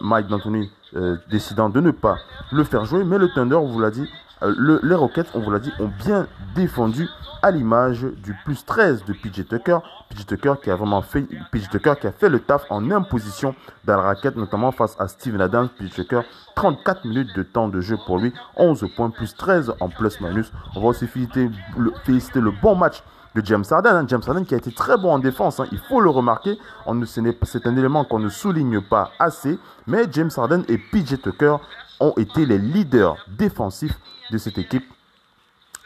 Mike 0.00 0.28
D'Antoni 0.28 0.70
euh, 0.96 1.16
décidant 1.30 1.68
de 1.68 1.80
ne 1.80 1.90
pas 1.90 2.16
le 2.52 2.64
faire 2.64 2.84
jouer. 2.84 3.04
Mais 3.04 3.18
le 3.18 3.28
Thunder, 3.28 3.56
on 3.56 3.66
vous 3.66 3.80
l'a 3.80 3.90
dit, 3.90 4.08
euh, 4.42 4.78
les 4.82 4.94
Rockets, 4.94 5.28
on 5.34 5.40
vous 5.40 5.50
l'a 5.50 5.58
dit, 5.58 5.72
ont 5.80 5.90
bien 6.04 6.26
défendu 6.54 7.08
à 7.42 7.50
l'image 7.50 8.06
du 8.22 8.34
plus 8.44 8.64
13 8.64 9.04
de 9.04 9.12
PJ 9.12 9.46
Tucker. 9.46 9.78
PJ 10.08 10.26
Tucker 10.26 10.54
qui 10.62 10.70
a 10.70 10.76
vraiment 10.76 11.02
fait, 11.02 11.26
PJ 11.52 11.68
Tucker 11.68 11.94
qui 12.00 12.06
a 12.06 12.12
fait 12.12 12.28
le 12.28 12.38
taf 12.40 12.64
en 12.70 12.90
imposition 12.90 13.54
dans 13.84 13.96
la 13.96 14.02
raquette, 14.02 14.36
notamment 14.36 14.72
face 14.72 14.96
à 14.98 15.08
Steven 15.08 15.40
Adams. 15.40 15.68
PJ 15.78 15.90
Tucker, 15.90 16.20
34 16.54 17.04
minutes 17.04 17.34
de 17.36 17.42
temps 17.42 17.68
de 17.68 17.80
jeu 17.80 17.98
pour 18.06 18.18
lui, 18.18 18.32
11 18.56 18.88
points 18.96 19.10
plus 19.10 19.34
13 19.34 19.74
en 19.80 19.88
plus-minus. 19.88 20.52
On 20.74 20.80
va 20.80 20.86
aussi 20.88 21.06
féliciter 21.06 21.50
le 22.40 22.50
bon 22.62 22.76
match 22.76 23.02
de 23.34 23.44
James 23.44 23.64
Harden. 23.70 23.96
Hein. 23.96 24.04
James 24.08 24.22
Harden 24.26 24.44
qui 24.44 24.54
a 24.54 24.58
été 24.58 24.72
très 24.72 24.96
bon 24.96 25.12
en 25.12 25.18
défense, 25.18 25.60
hein. 25.60 25.66
il 25.72 25.78
faut 25.78 26.00
le 26.00 26.10
remarquer. 26.10 26.58
C'est 27.42 27.66
un 27.66 27.76
élément 27.76 28.04
qu'on 28.04 28.18
ne 28.18 28.28
souligne 28.28 28.80
pas 28.80 29.10
assez. 29.18 29.58
Mais 29.86 30.04
James 30.12 30.30
Harden 30.36 30.64
et 30.68 30.78
PJ 30.78 31.20
Tucker 31.20 31.56
ont 32.00 32.14
été 32.16 32.46
les 32.46 32.58
leaders 32.58 33.16
défensifs 33.28 33.98
de 34.30 34.38
cette 34.38 34.58
équipe 34.58 34.84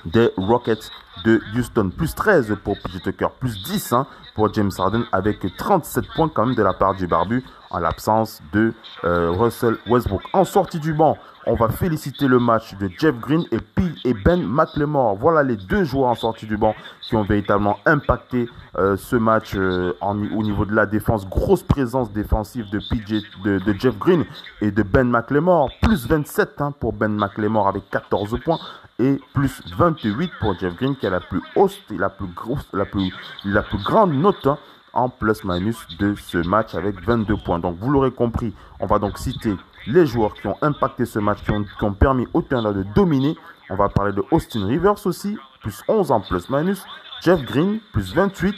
des 0.04 0.30
Rockets 0.36 0.90
de 1.24 1.40
Houston. 1.56 1.90
Plus 1.96 2.14
13 2.14 2.56
pour 2.62 2.76
PJ 2.78 3.02
Tucker, 3.02 3.28
plus 3.40 3.62
10 3.64 3.92
hein, 3.92 4.06
pour 4.34 4.52
James 4.54 4.70
Harden 4.78 5.04
avec 5.12 5.44
37 5.56 6.04
points 6.14 6.28
quand 6.28 6.46
même 6.46 6.54
de 6.54 6.62
la 6.62 6.72
part 6.72 6.94
du 6.94 7.06
barbu 7.06 7.44
en 7.70 7.78
l'absence 7.78 8.42
de 8.52 8.72
euh, 9.04 9.30
Russell 9.30 9.76
Westbrook. 9.88 10.22
En 10.32 10.44
sortie 10.44 10.78
du 10.78 10.92
banc, 10.92 11.16
on 11.46 11.54
va 11.54 11.68
féliciter 11.68 12.28
le 12.28 12.38
match 12.38 12.75
de 12.75 12.90
Jeff 12.98 13.18
Green 13.18 13.44
et, 13.50 13.58
P 13.58 13.82
et 14.04 14.12
Ben 14.12 14.42
McLemore. 14.42 15.16
Voilà 15.16 15.42
les 15.42 15.56
deux 15.56 15.84
joueurs 15.84 16.10
en 16.10 16.14
sortie 16.14 16.46
du 16.46 16.56
banc 16.56 16.75
qui 17.00 17.16
ont 17.16 17.22
véritablement 17.22 17.78
impacté 17.87 18.48
euh, 18.76 18.96
ce 18.96 19.16
match 19.16 19.52
euh, 19.54 19.94
en, 20.00 20.18
au 20.18 20.42
niveau 20.42 20.66
de 20.66 20.75
la 20.75 20.84
défense. 20.84 21.26
Grosse 21.26 21.62
présence 21.62 22.12
défensive 22.12 22.68
de, 22.70 22.78
PJ, 22.78 23.22
de, 23.44 23.75
Jeff 23.78 23.98
Green 23.98 24.25
et 24.60 24.70
de 24.70 24.82
Ben 24.82 25.08
McLemore. 25.08 25.70
Plus 25.80 26.06
27 26.06 26.60
hein, 26.60 26.75
pour 26.78 26.92
Ben 26.92 27.14
McLemore 27.14 27.68
avec 27.68 27.88
14 27.90 28.38
points 28.44 28.58
et 28.98 29.20
plus 29.32 29.62
28 29.76 30.30
pour 30.40 30.58
Jeff 30.58 30.75
Green 30.75 30.96
qui 30.96 31.06
a 31.06 31.10
la 31.10 31.20
plus 31.20 31.40
hausse 31.54 31.78
la 31.90 32.10
plus 32.10 32.26
grosse, 32.26 32.66
la 32.72 32.84
plus, 32.84 33.12
la 33.44 33.62
plus 33.62 33.78
grande 33.78 34.12
note 34.12 34.46
hein, 34.46 34.58
en 34.98 35.08
plus-minus 35.08 35.86
de 35.98 36.14
ce 36.16 36.38
match 36.38 36.74
avec 36.74 37.00
22 37.00 37.36
points. 37.44 37.58
Donc 37.58 37.76
vous 37.80 37.90
l'aurez 37.90 38.10
compris, 38.10 38.52
on 38.80 38.86
va 38.86 38.98
donc 38.98 39.16
citer 39.18 39.54
les 39.86 40.06
joueurs 40.06 40.34
qui 40.34 40.46
ont 40.46 40.56
impacté 40.60 41.04
ce 41.04 41.18
match, 41.18 41.38
qui 41.44 41.52
ont, 41.84 41.92
permis 41.92 42.26
au 42.34 42.42
Thunder 42.42 42.72
de 42.74 42.82
dominer. 42.94 43.36
On 43.70 43.76
va 43.76 43.88
parler 43.88 44.12
de 44.12 44.24
Austin 44.30 44.66
Rivers 44.66 45.06
aussi, 45.06 45.38
plus 45.62 45.82
11 45.88 46.10
en 46.10 46.20
plus-minus. 46.20 46.84
Jeff 47.22 47.42
Green, 47.42 47.80
plus 47.92 48.14
28. 48.14 48.54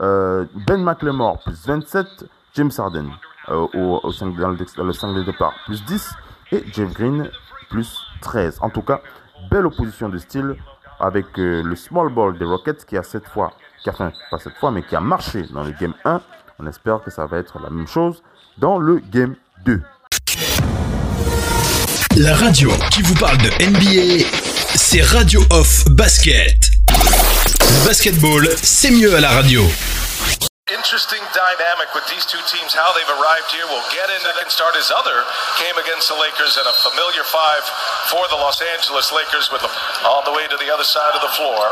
Euh, 0.00 0.46
ben 0.66 0.82
McLemore, 0.82 1.40
plus 1.44 1.66
27. 1.66 2.06
James 2.54 2.70
Harden, 2.76 3.10
euh, 3.48 3.66
au, 3.74 4.00
au 4.02 4.12
5, 4.12 4.36
dans, 4.36 4.48
le, 4.48 4.92
5 4.92 5.14
de 5.14 5.22
départ, 5.22 5.54
plus 5.66 5.84
10. 5.84 6.14
Et 6.52 6.64
Jeff 6.72 6.92
Green, 6.94 7.30
plus 7.68 8.00
13. 8.20 8.58
En 8.62 8.70
tout 8.70 8.82
cas, 8.82 9.00
belle 9.50 9.66
opposition 9.66 10.08
de 10.08 10.18
style 10.18 10.56
avec 11.00 11.26
euh, 11.38 11.62
le 11.62 11.76
small 11.76 12.12
ball 12.12 12.38
des 12.38 12.44
Rockets 12.44 12.84
qui 12.84 12.96
a 12.96 13.02
cette 13.02 13.26
fois, 13.26 13.52
qui 13.82 13.90
a, 13.90 13.92
enfin 13.92 14.12
pas 14.30 14.38
cette 14.38 14.56
fois, 14.56 14.70
mais 14.70 14.82
qui 14.82 14.94
a 14.96 15.00
marché 15.00 15.44
dans 15.52 15.62
le 15.62 15.72
game 15.72 15.94
1. 16.04 16.20
On 16.58 16.66
espère 16.66 17.02
que 17.02 17.10
ça 17.10 17.26
va 17.26 17.38
être 17.38 17.58
la 17.60 17.70
même 17.70 17.86
chose 17.86 18.22
dans 18.58 18.78
le 18.78 19.00
game 19.10 19.34
2. 19.64 19.80
La 22.16 22.34
radio 22.34 22.70
qui 22.90 23.02
vous 23.02 23.14
parle 23.14 23.38
de 23.38 23.48
NBA, 23.48 24.24
c'est 24.74 25.02
Radio 25.02 25.40
Off 25.50 25.84
Basket. 25.90 26.70
Le 26.88 27.86
basketball, 27.86 28.48
c'est 28.56 28.90
mieux 28.90 29.14
à 29.14 29.20
la 29.20 29.30
radio. 29.30 29.62
Interesting 30.90 31.22
dynamic 31.30 31.86
with 31.94 32.02
these 32.10 32.26
two 32.26 32.42
teams, 32.50 32.74
how 32.74 32.90
they've 32.98 33.14
arrived 33.14 33.46
here. 33.54 33.62
We'll 33.70 33.86
get 33.94 34.10
into 34.10 34.26
that 34.26 34.42
and 34.42 34.50
start 34.50 34.74
his 34.74 34.90
other 34.90 35.22
game 35.62 35.78
against 35.78 36.10
the 36.10 36.18
Lakers 36.18 36.58
and 36.58 36.66
a 36.66 36.74
familiar 36.82 37.22
five 37.30 37.62
for 38.10 38.26
the 38.26 38.34
Los 38.34 38.58
Angeles 38.58 39.14
Lakers 39.14 39.54
with 39.54 39.62
them 39.62 39.70
the 40.26 40.34
way 40.34 40.50
to 40.50 40.58
the 40.58 40.66
other 40.66 40.82
side 40.82 41.14
of 41.14 41.22
the 41.22 41.30
floor. 41.38 41.62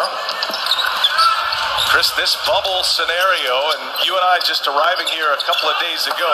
Chris, 1.90 2.14
this 2.14 2.38
bubble 2.46 2.86
scenario, 2.86 3.58
and 3.74 4.06
you 4.06 4.14
and 4.14 4.22
I 4.22 4.38
just 4.46 4.70
arriving 4.70 5.10
here 5.10 5.34
a 5.34 5.42
couple 5.42 5.66
of 5.66 5.74
days 5.82 6.06
ago, 6.06 6.30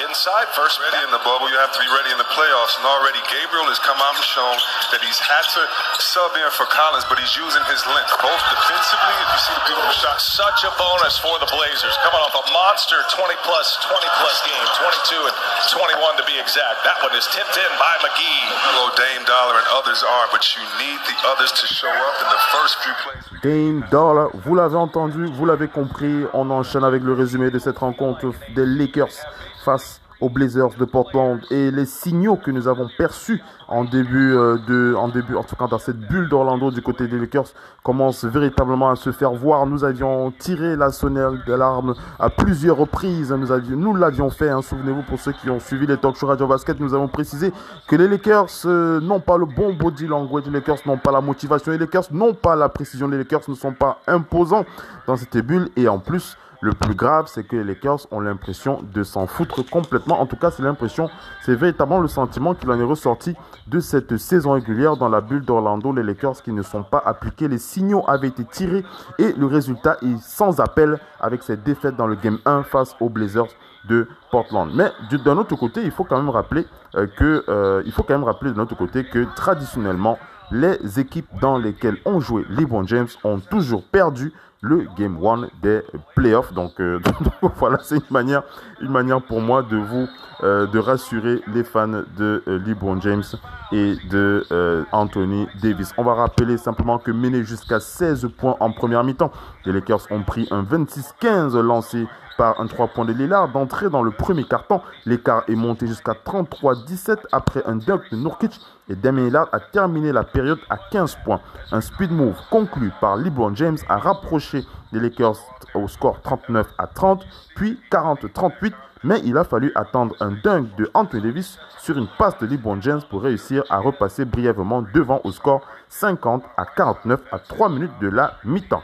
inside 0.00 0.48
first. 0.56 0.80
Ready 0.80 1.04
in 1.04 1.12
the 1.12 1.20
bubble, 1.20 1.48
you 1.52 1.58
have 1.60 1.72
to 1.74 1.80
be 1.80 1.88
ready 1.92 2.10
in 2.14 2.20
the 2.20 2.30
playoffs. 2.32 2.80
And 2.80 2.84
already 2.88 3.20
Gabriel 3.28 3.68
has 3.68 3.76
come 3.82 3.98
out 4.00 4.16
and 4.16 4.24
shown 4.24 4.56
that 4.94 5.00
he's 5.04 5.20
had 5.20 5.44
to 5.56 5.62
sub 6.00 6.32
in 6.38 6.48
for 6.56 6.64
Collins, 6.70 7.04
but 7.08 7.20
he's 7.20 7.36
using 7.36 7.60
his 7.68 7.82
length, 7.92 8.12
both 8.20 8.42
defensively, 8.48 9.14
if 9.20 9.28
you 9.28 9.40
see 9.44 9.54
the 9.56 9.64
beautiful 9.68 9.92
shot. 9.92 10.16
Such 10.22 10.64
a 10.64 10.72
bonus 10.80 11.20
for 11.20 11.36
the 11.42 11.48
Blazers, 11.50 11.96
coming 12.00 12.20
off 12.20 12.32
a 12.32 12.44
monster 12.52 12.96
20 13.12 13.36
plus, 13.44 13.76
20 13.84 14.20
plus 14.20 14.36
game, 14.48 14.66
22 15.12 15.28
and 15.28 15.36
21 15.68 16.20
to 16.20 16.24
be 16.24 16.36
exact. 16.40 16.84
That 16.88 17.00
one 17.04 17.12
is 17.12 17.28
tipped 17.28 17.56
in 17.56 17.70
by 17.76 17.92
McGee. 18.00 18.44
Hello, 18.72 18.88
Dame 18.96 19.24
Dollar 19.28 19.60
and 19.60 19.68
others 19.76 20.00
are, 20.00 20.26
but 20.32 20.40
you 20.56 20.62
need 20.80 21.00
the 21.04 21.16
others 21.28 21.52
to 21.60 21.64
show 21.68 21.92
up 21.92 22.16
in 22.22 22.28
the 22.32 22.42
first 22.52 22.74
few 22.80 22.94
plays. 23.04 23.24
Dame 23.42 23.84
Dollar, 23.90 24.30
vous 24.34 24.54
l'avez 24.54 24.76
entendu, 24.76 25.26
vous 25.26 25.46
l'avez 25.46 25.68
compris. 25.68 26.24
On 26.32 26.50
enchaîne 26.50 26.84
avec 26.84 27.02
le 27.02 27.12
résumé 27.14 27.50
de 27.50 27.58
cette 27.58 27.78
rencontre 27.78 28.32
des 28.54 28.64
Lakers 28.64 29.20
face 29.62 30.00
aux 30.22 30.28
Blazers 30.28 30.70
de 30.78 30.84
Portland 30.84 31.40
et 31.50 31.72
les 31.72 31.84
signaux 31.84 32.36
que 32.36 32.52
nous 32.52 32.68
avons 32.68 32.88
perçus 32.96 33.42
en 33.66 33.84
début 33.84 34.36
euh, 34.36 34.56
de, 34.68 34.94
en 34.94 35.08
début, 35.08 35.34
en 35.34 35.42
tout 35.42 35.56
cas 35.56 35.66
dans 35.66 35.78
cette 35.78 35.98
bulle 35.98 36.28
d'Orlando 36.28 36.70
du 36.70 36.80
côté 36.80 37.08
des 37.08 37.18
Lakers 37.18 37.48
commencent 37.82 38.24
véritablement 38.24 38.90
à 38.90 38.94
se 38.94 39.10
faire 39.10 39.32
voir. 39.32 39.66
Nous 39.66 39.82
avions 39.82 40.30
tiré 40.30 40.76
la 40.76 40.90
sonnette 40.90 41.44
d'alarme 41.44 41.94
à 42.20 42.30
plusieurs 42.30 42.76
reprises. 42.76 43.32
Nous 43.32 43.50
avions, 43.50 43.76
nous 43.76 43.96
l'avions 43.96 44.30
fait. 44.30 44.50
Hein. 44.50 44.62
Souvenez-vous 44.62 45.02
pour 45.02 45.18
ceux 45.18 45.32
qui 45.32 45.50
ont 45.50 45.58
suivi 45.58 45.86
les 45.88 45.96
talk 45.96 46.14
shows 46.14 46.28
Radio 46.28 46.46
Basket, 46.46 46.78
nous 46.78 46.94
avons 46.94 47.08
précisé 47.08 47.52
que 47.88 47.96
les 47.96 48.06
Lakers 48.06 48.46
euh, 48.66 49.00
n'ont 49.00 49.20
pas 49.20 49.36
le 49.36 49.46
bon 49.46 49.72
body 49.72 50.06
language, 50.06 50.44
les 50.46 50.52
Lakers 50.52 50.86
n'ont 50.86 50.98
pas 50.98 51.10
la 51.10 51.20
motivation, 51.20 51.72
les 51.72 51.78
Lakers 51.78 52.12
n'ont 52.12 52.34
pas 52.34 52.54
la 52.54 52.68
précision, 52.68 53.08
les 53.08 53.18
Lakers 53.18 53.42
ne 53.48 53.54
sont 53.54 53.72
pas 53.72 53.98
imposants 54.06 54.64
dans 55.08 55.16
cette 55.16 55.36
bulle 55.38 55.68
et 55.74 55.88
en 55.88 55.98
plus 55.98 56.36
le 56.62 56.72
plus 56.72 56.94
grave, 56.94 57.26
c'est 57.26 57.42
que 57.42 57.56
les 57.56 57.64
Lakers 57.64 58.06
ont 58.12 58.20
l'impression 58.20 58.84
de 58.94 59.02
s'en 59.02 59.26
foutre 59.26 59.68
complètement. 59.68 60.20
En 60.20 60.26
tout 60.26 60.36
cas, 60.36 60.52
c'est 60.52 60.62
l'impression, 60.62 61.10
c'est 61.42 61.56
véritablement 61.56 61.98
le 61.98 62.06
sentiment 62.06 62.54
qu'il 62.54 62.70
en 62.70 62.78
est 62.78 62.84
ressorti 62.84 63.34
de 63.66 63.80
cette 63.80 64.16
saison 64.16 64.52
régulière 64.52 64.96
dans 64.96 65.08
la 65.08 65.20
bulle 65.20 65.44
d'Orlando. 65.44 65.92
Les 65.92 66.04
Lakers 66.04 66.40
qui 66.40 66.52
ne 66.52 66.62
sont 66.62 66.84
pas 66.84 67.02
appliqués, 67.04 67.48
les 67.48 67.58
signaux 67.58 68.04
avaient 68.06 68.28
été 68.28 68.44
tirés 68.44 68.84
et 69.18 69.32
le 69.32 69.46
résultat 69.46 69.96
est 70.02 70.22
sans 70.22 70.60
appel 70.60 71.00
avec 71.20 71.42
cette 71.42 71.64
défaite 71.64 71.96
dans 71.96 72.06
le 72.06 72.14
Game 72.14 72.38
1 72.44 72.62
face 72.62 72.94
aux 73.00 73.08
Blazers 73.08 73.48
de 73.88 74.06
Portland. 74.30 74.70
Mais 74.72 74.92
d'un 75.24 75.38
autre 75.38 75.56
côté, 75.56 75.82
il 75.82 75.90
faut 75.90 76.04
quand 76.04 76.16
même 76.16 76.30
rappeler 76.30 76.64
euh, 76.94 77.08
que 77.08 77.44
euh, 77.48 77.82
il 77.84 77.90
faut 77.90 78.04
quand 78.04 78.14
même 78.14 78.22
rappeler 78.22 78.52
de 78.52 78.56
notre 78.56 78.76
côté 78.76 79.02
que 79.04 79.26
traditionnellement 79.34 80.16
les 80.52 81.00
équipes 81.00 81.28
dans 81.40 81.58
lesquelles 81.58 81.96
ont 82.04 82.20
joué 82.20 82.44
LeBron 82.50 82.86
James 82.86 83.08
ont 83.24 83.40
toujours 83.40 83.82
perdu 83.82 84.32
le 84.62 84.86
Game 84.96 85.18
1 85.22 85.48
des 85.60 85.82
playoffs. 86.14 86.52
Donc, 86.54 86.80
euh, 86.80 87.00
voilà, 87.56 87.78
c'est 87.82 87.96
une 87.96 88.02
manière, 88.10 88.42
une 88.80 88.90
manière 88.90 89.20
pour 89.20 89.40
moi 89.40 89.62
de 89.62 89.76
vous 89.76 90.08
euh, 90.42 90.66
de 90.66 90.78
rassurer 90.78 91.42
les 91.48 91.64
fans 91.64 91.88
de 91.88 92.42
euh, 92.46 92.58
LeBron 92.64 93.00
James 93.00 93.24
et 93.72 93.96
de 94.08 94.46
Anthony 94.92 95.48
Davis. 95.60 95.92
On 95.98 96.04
va 96.04 96.14
rappeler 96.14 96.56
simplement 96.56 96.98
que 96.98 97.10
mené 97.10 97.42
jusqu'à 97.42 97.80
16 97.80 98.28
points 98.36 98.56
en 98.60 98.70
première 98.70 99.02
mi-temps, 99.02 99.32
les 99.64 99.72
Lakers 99.72 100.06
ont 100.10 100.22
pris 100.22 100.46
un 100.50 100.62
26-15 100.62 101.58
lancé 101.58 102.06
par 102.36 102.60
un 102.60 102.66
3 102.66 102.88
points 102.88 103.04
de 103.04 103.12
Lillard 103.12 103.48
d'entrer 103.48 103.88
dans 103.88 104.02
le 104.02 104.10
premier 104.10 104.44
carton. 104.44 104.80
L'écart 105.06 105.44
est 105.48 105.54
monté 105.54 105.86
jusqu'à 105.86 106.12
33-17 106.12 107.18
après 107.32 107.62
un 107.66 107.76
dunk 107.76 108.02
de 108.10 108.16
Nurkic 108.16 108.60
et 108.88 108.96
Damien 108.96 109.24
Lillard 109.24 109.48
a 109.52 109.60
terminé 109.60 110.12
la 110.12 110.24
période 110.24 110.58
à 110.68 110.76
15 110.76 111.18
points. 111.24 111.40
Un 111.70 111.80
speed 111.80 112.10
move 112.10 112.36
conclu 112.50 112.92
par 113.00 113.16
LeBron 113.16 113.54
James 113.54 113.78
a 113.88 113.96
rapproché 113.96 114.51
les 114.92 115.00
Lakers 115.00 115.36
au 115.74 115.88
score 115.88 116.20
39 116.22 116.66
à 116.78 116.86
30, 116.86 117.24
puis 117.54 117.78
40-38, 117.90 118.72
mais 119.04 119.20
il 119.24 119.36
a 119.36 119.44
fallu 119.44 119.72
attendre 119.74 120.14
un 120.20 120.30
dunk 120.30 120.76
de 120.76 120.90
Anthony 120.94 121.22
Davis 121.22 121.58
sur 121.78 121.98
une 121.98 122.08
passe 122.18 122.38
de 122.38 122.46
LeBron 122.46 122.80
James 122.80 123.02
pour 123.10 123.22
réussir 123.22 123.64
à 123.68 123.78
repasser 123.78 124.24
brièvement 124.24 124.82
devant 124.94 125.20
au 125.24 125.32
score 125.32 125.66
50 125.88 126.44
à 126.56 126.64
49 126.64 127.20
à 127.32 127.38
3 127.38 127.68
minutes 127.68 127.98
de 128.00 128.08
la 128.08 128.36
mi-temps. 128.44 128.82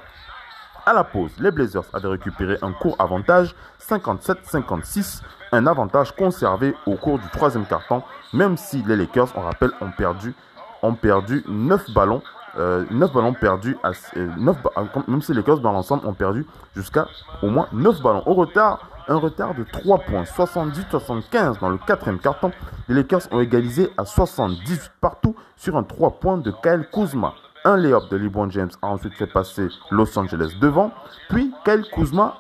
À 0.89 0.95
la 0.95 1.05
pause, 1.05 1.33
les 1.39 1.51
Blazers 1.51 1.85
avaient 1.93 2.09
récupéré 2.09 2.57
un 2.63 2.73
court 2.73 2.97
avantage 2.99 3.55
57-56, 3.79 5.21
un 5.53 5.67
avantage 5.67 6.17
conservé 6.17 6.75
au 6.87 6.95
cours 6.95 7.19
du 7.19 7.29
troisième 7.29 7.67
carton, 7.67 8.03
même 8.33 8.57
si 8.57 8.83
les 8.85 8.97
Lakers, 8.97 9.29
on 9.37 9.43
rappelle, 9.43 9.73
ont 9.83 9.91
perdu, 9.91 10.35
ont 10.83 10.95
perdu 10.95 11.45
9 11.47 11.91
ballons. 11.91 12.23
9 12.57 12.59
euh, 12.59 13.13
ballons 13.15 13.35
perdus, 13.35 13.77
à, 13.83 13.93
9, 14.17 14.57
euh, 14.77 14.85
même 15.07 15.23
si 15.23 15.33
les 15.33 15.39
Lakers 15.39 15.61
dans 15.61 15.73
l'ensemble 15.73 16.07
ont 16.07 16.13
perdu 16.13 16.47
jusqu'à 16.75 17.07
au 17.43 17.49
moins 17.49 17.69
9 17.73 18.03
ballons. 18.03 18.23
Au 18.27 18.35
retard, 18.35 18.89
un 19.09 19.17
retard 19.17 19.55
de 19.55 19.65
3 19.65 19.99
points, 20.01 20.25
70-75 20.25 21.61
dans 21.61 21.71
le 21.71 21.79
quatrième 21.79 22.19
carton. 22.19 22.53
Les 22.89 22.97
Lakers 22.97 23.23
ont 23.31 23.41
égalisé 23.41 23.91
à 23.97 24.05
78 24.05 24.93
partout 25.01 25.35
sur 25.57 25.77
un 25.77 25.83
3 25.83 26.19
points 26.21 26.39
de 26.39 26.53
Kyle 26.63 26.87
Kuzma. 26.93 27.35
Un 27.65 27.77
layup 27.77 28.09
de 28.11 28.17
LeBron 28.17 28.49
James 28.51 28.71
a 28.83 28.87
ensuite 28.87 29.15
fait 29.15 29.27
passer 29.27 29.69
Los 29.91 30.17
Angeles 30.19 30.57
devant. 30.61 30.93
Puis 31.29 31.53
Kyle 31.65 31.85
Kuzma 31.93 32.39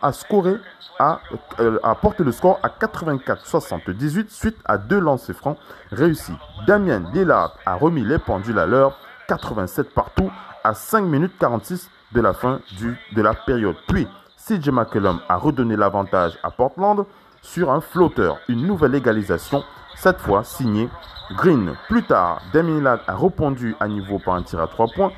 euh, 1.00 1.79
a 1.83 1.95
porté 1.97 2.25
le 2.25 2.33
score 2.33 2.59
à 2.62 2.69
84-78 2.69 4.31
suite 4.31 4.57
à 4.65 4.79
deux 4.79 5.00
lancers 5.00 5.35
francs 5.35 5.59
réussis. 5.91 6.37
Damien 6.67 7.03
Lillard 7.12 7.57
a 7.67 7.75
remis 7.75 8.05
les 8.05 8.19
pendules 8.19 8.59
à 8.59 8.67
l'heure, 8.67 8.99
87 9.28 9.94
partout 9.94 10.30
à 10.64 10.75
5 10.75 11.02
minutes 11.02 11.35
46 11.38 11.90
de 12.12 12.20
la 12.20 12.32
fin 12.32 12.61
du, 12.78 12.99
de 13.14 13.23
la 13.23 13.35
période. 13.35 13.76
Puis 13.87 14.08
CJ 14.37 14.70
McCollum 14.70 15.20
a 15.28 15.37
redonné 15.37 15.76
l'avantage 15.76 16.38
à 16.42 16.50
Portland 16.50 17.04
sur 17.42 17.70
un 17.70 17.80
flotteur. 17.80 18.38
Une 18.49 18.66
nouvelle 18.66 18.94
égalisation, 18.94 19.62
cette 19.94 20.18
fois 20.18 20.44
signée 20.44 20.88
Green. 21.37 21.75
Plus 21.88 22.04
tard, 22.04 22.40
Damien 22.52 22.76
Lillard 22.76 23.00
a 23.06 23.14
répondu 23.14 23.76
à 23.80 23.88
niveau 23.88 24.18
par 24.18 24.35
un 24.35 24.42
tir 24.42 24.61
à 24.61 24.66
3 24.66 24.87
points. 24.94 25.12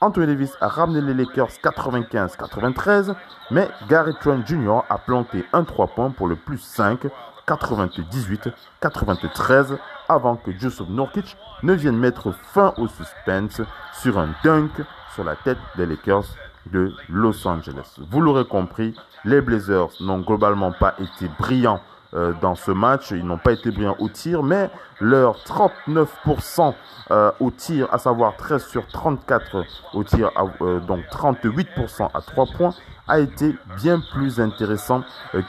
Anthony 0.00 0.26
Davis 0.26 0.56
a 0.60 0.66
ramené 0.66 1.00
les 1.00 1.14
Lakers 1.14 1.52
95-93, 1.62 3.14
mais 3.52 3.68
Gary 3.88 4.12
Trent 4.20 4.44
Jr. 4.44 4.80
a 4.88 4.98
planté 4.98 5.44
un 5.52 5.62
3 5.62 5.86
points 5.88 6.10
pour 6.10 6.26
le 6.26 6.34
plus 6.34 6.58
5, 6.58 7.06
98-93, 7.46 9.78
avant 10.14 10.36
que 10.36 10.52
Joseph 10.52 10.88
Nurkic 10.88 11.36
ne 11.62 11.72
vienne 11.72 11.96
mettre 11.96 12.32
fin 12.32 12.74
au 12.76 12.88
suspense 12.88 13.60
sur 13.92 14.18
un 14.18 14.30
dunk 14.44 14.70
sur 15.14 15.24
la 15.24 15.36
tête 15.36 15.58
des 15.76 15.86
Lakers 15.86 16.24
de 16.70 16.92
Los 17.08 17.46
Angeles. 17.46 17.96
Vous 18.10 18.20
l'aurez 18.20 18.44
compris, 18.44 18.94
les 19.24 19.40
Blazers 19.40 19.88
n'ont 20.00 20.20
globalement 20.20 20.72
pas 20.72 20.94
été 20.98 21.28
brillants 21.38 21.80
euh, 22.14 22.34
dans 22.42 22.54
ce 22.54 22.70
match. 22.70 23.10
Ils 23.10 23.24
n'ont 23.24 23.38
pas 23.38 23.52
été 23.52 23.70
brillants 23.70 23.96
au 23.98 24.10
tir, 24.10 24.42
mais 24.42 24.70
leur 25.00 25.38
39% 25.44 26.74
euh, 27.10 27.32
au 27.40 27.50
tir, 27.50 27.88
à 27.90 27.96
savoir 27.96 28.36
13 28.36 28.66
sur 28.66 28.86
34 28.86 29.64
au 29.94 30.04
tir, 30.04 30.30
euh, 30.60 30.78
donc 30.80 31.00
38% 31.10 32.10
à 32.12 32.20
3 32.20 32.46
points, 32.54 32.74
a 33.08 33.18
été 33.18 33.56
bien 33.78 34.02
plus 34.12 34.40
intéressant 34.40 35.04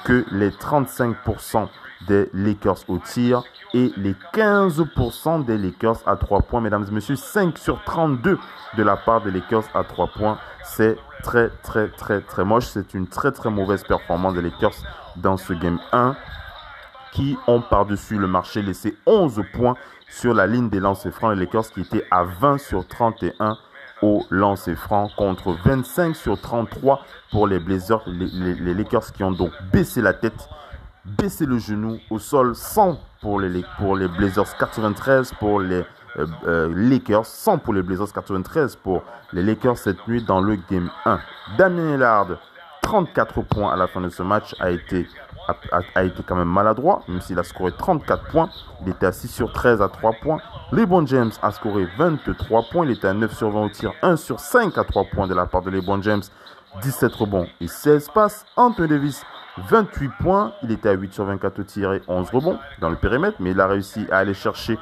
que 0.05 0.25
les 0.31 0.51
35% 0.51 1.67
des 2.07 2.29
Lakers 2.33 2.79
au 2.87 2.97
tir 2.97 3.43
et 3.73 3.91
les 3.97 4.15
15% 4.33 5.43
des 5.43 5.57
Lakers 5.57 5.99
à 6.05 6.15
3 6.15 6.43
points. 6.43 6.61
Mesdames 6.61 6.85
et 6.87 6.91
messieurs, 6.91 7.17
5 7.17 7.57
sur 7.57 7.83
32 7.83 8.39
de 8.77 8.83
la 8.83 8.95
part 8.95 9.21
des 9.21 9.31
Lakers 9.31 9.65
à 9.73 9.83
3 9.83 10.07
points. 10.07 10.37
C'est 10.63 10.97
très 11.23 11.49
très 11.61 11.89
très 11.89 12.21
très 12.21 12.45
moche. 12.45 12.67
C'est 12.67 12.93
une 12.93 13.07
très 13.07 13.33
très 13.33 13.49
mauvaise 13.49 13.83
performance 13.83 14.33
des 14.33 14.41
Lakers 14.41 14.75
dans 15.17 15.35
ce 15.35 15.51
game 15.51 15.79
1 15.91 16.15
qui 17.13 17.37
ont 17.47 17.61
par-dessus 17.61 18.17
le 18.17 18.27
marché 18.27 18.61
laissé 18.61 18.97
11 19.05 19.43
points 19.53 19.75
sur 20.09 20.33
la 20.33 20.47
ligne 20.47 20.69
des 20.69 20.79
lancers 20.79 21.13
francs. 21.13 21.35
Les 21.35 21.45
Lakers 21.45 21.69
qui 21.69 21.81
étaient 21.81 22.05
à 22.11 22.23
20 22.23 22.57
sur 22.57 22.87
31 22.87 23.57
au 24.01 24.25
lancer 24.29 24.75
franc 24.75 25.09
contre 25.15 25.55
25 25.63 26.15
sur 26.15 26.39
33 26.39 27.01
pour 27.31 27.47
les 27.47 27.59
Blazers. 27.59 28.03
Les, 28.07 28.73
Lakers 28.73 29.13
qui 29.13 29.23
ont 29.23 29.31
donc 29.31 29.51
baissé 29.71 30.01
la 30.01 30.13
tête, 30.13 30.49
baissé 31.05 31.45
le 31.45 31.57
genou 31.57 31.99
au 32.09 32.19
sol 32.19 32.55
100 32.55 32.99
pour 33.21 33.39
les, 33.39 33.63
pour 33.77 33.95
les 33.95 34.07
Blazers, 34.07 34.57
93 34.57 35.33
pour 35.39 35.61
les 35.61 35.83
euh, 36.17 36.27
euh, 36.45 36.73
Lakers, 36.75 37.25
100 37.25 37.59
pour 37.59 37.73
les 37.73 37.81
Blazers, 37.81 38.11
93 38.11 38.75
pour 38.75 39.03
les 39.31 39.41
Lakers 39.41 39.77
cette 39.77 40.05
nuit 40.07 40.23
dans 40.23 40.41
le 40.41 40.57
Game 40.69 40.89
1. 41.05 41.19
Damien 41.57 41.95
Hillard, 41.95 42.27
34 42.83 43.41
points 43.41 43.73
à 43.73 43.75
la 43.75 43.87
fin 43.87 44.01
de 44.01 44.09
ce 44.09 44.21
match, 44.21 44.53
a 44.59 44.69
été 44.69 45.07
a, 45.95 46.03
été 46.03 46.23
quand 46.23 46.35
même 46.35 46.49
maladroit, 46.49 47.01
même 47.07 47.21
s'il 47.21 47.39
a 47.39 47.43
scoré 47.43 47.71
34 47.77 48.25
points. 48.29 48.49
Il 48.81 48.89
était 48.89 49.07
à 49.07 49.11
6 49.11 49.27
sur 49.27 49.51
13 49.51 49.81
à 49.81 49.89
3 49.89 50.13
points. 50.21 50.39
LeBron 50.71 51.05
James 51.07 51.31
a 51.41 51.51
scoré 51.51 51.87
23 51.97 52.63
points. 52.71 52.85
Il 52.85 52.91
était 52.91 53.07
à 53.07 53.13
9 53.13 53.35
sur 53.35 53.49
20 53.49 53.61
au 53.61 53.69
tir, 53.69 53.93
1 54.01 54.15
sur 54.15 54.39
5 54.39 54.77
à 54.77 54.83
3 54.83 55.05
points 55.05 55.27
de 55.27 55.33
la 55.33 55.45
part 55.45 55.61
de 55.61 55.69
LeBron 55.69 56.01
James. 56.01 56.21
17 56.81 57.13
rebonds 57.13 57.47
et 57.59 57.67
16 57.67 58.09
passes. 58.13 58.45
Anthony 58.55 58.87
Davis, 58.87 59.23
28 59.69 60.11
points. 60.19 60.53
Il 60.63 60.71
était 60.71 60.89
à 60.89 60.93
8 60.93 61.13
sur 61.13 61.25
24 61.25 61.59
au 61.59 61.63
tir 61.63 61.93
et 61.93 62.01
11 62.07 62.29
rebonds 62.29 62.59
dans 62.79 62.89
le 62.89 62.95
périmètre, 62.95 63.37
mais 63.39 63.51
il 63.51 63.59
a 63.59 63.67
réussi 63.67 64.07
à 64.11 64.19
aller 64.19 64.33
chercher 64.33 64.77